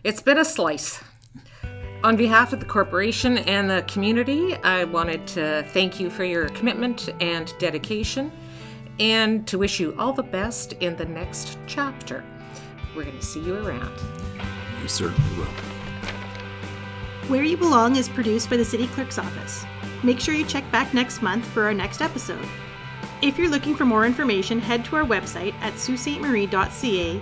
it's 0.03 0.21
been 0.21 0.37
a 0.37 0.45
slice. 0.45 1.03
On 2.03 2.15
behalf 2.15 2.53
of 2.53 2.59
the 2.59 2.65
corporation 2.65 3.39
and 3.39 3.69
the 3.69 3.83
community, 3.87 4.55
I 4.57 4.83
wanted 4.83 5.25
to 5.27 5.65
thank 5.69 5.99
you 5.99 6.09
for 6.11 6.23
your 6.23 6.49
commitment 6.49 7.09
and 7.19 7.51
dedication 7.57 8.31
and 8.99 9.47
to 9.47 9.57
wish 9.57 9.79
you 9.79 9.95
all 9.97 10.13
the 10.13 10.23
best 10.23 10.73
in 10.73 10.95
the 10.95 11.05
next 11.05 11.57
chapter. 11.65 12.23
We're 12.95 13.03
going 13.03 13.17
to 13.17 13.25
see 13.25 13.41
you 13.41 13.55
around. 13.55 13.99
You 14.81 14.87
certainly 14.87 15.37
will. 15.37 15.76
Where 17.27 17.43
You 17.43 17.57
Belong 17.57 17.97
is 17.97 18.07
produced 18.07 18.49
by 18.49 18.55
the 18.55 18.63
City 18.63 18.87
Clerk's 18.87 19.19
Office. 19.19 19.65
Make 20.01 20.17
sure 20.17 20.33
you 20.33 20.45
check 20.45 20.69
back 20.71 20.93
next 20.93 21.21
month 21.21 21.45
for 21.45 21.63
our 21.63 21.73
next 21.73 22.01
episode. 22.01 22.47
If 23.21 23.37
you're 23.37 23.49
looking 23.49 23.75
for 23.75 23.83
more 23.83 24.05
information, 24.05 24.59
head 24.59 24.85
to 24.85 24.95
our 24.95 25.03
website 25.03 25.53
at 25.55 25.73
saultmarie.ca 25.73 27.21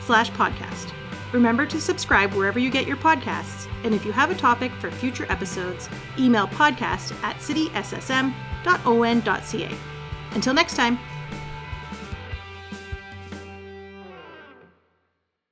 slash 0.00 0.30
podcast. 0.32 0.92
Remember 1.32 1.64
to 1.64 1.80
subscribe 1.80 2.34
wherever 2.34 2.58
you 2.58 2.70
get 2.70 2.86
your 2.86 2.98
podcasts, 2.98 3.66
and 3.82 3.94
if 3.94 4.04
you 4.04 4.12
have 4.12 4.30
a 4.30 4.34
topic 4.34 4.72
for 4.72 4.90
future 4.90 5.24
episodes, 5.30 5.88
email 6.18 6.48
podcast 6.48 7.14
at 7.22 7.36
cityssm.on.ca. 7.36 8.32
Until 10.32 10.54
next 10.54 10.76
time. 10.76 10.98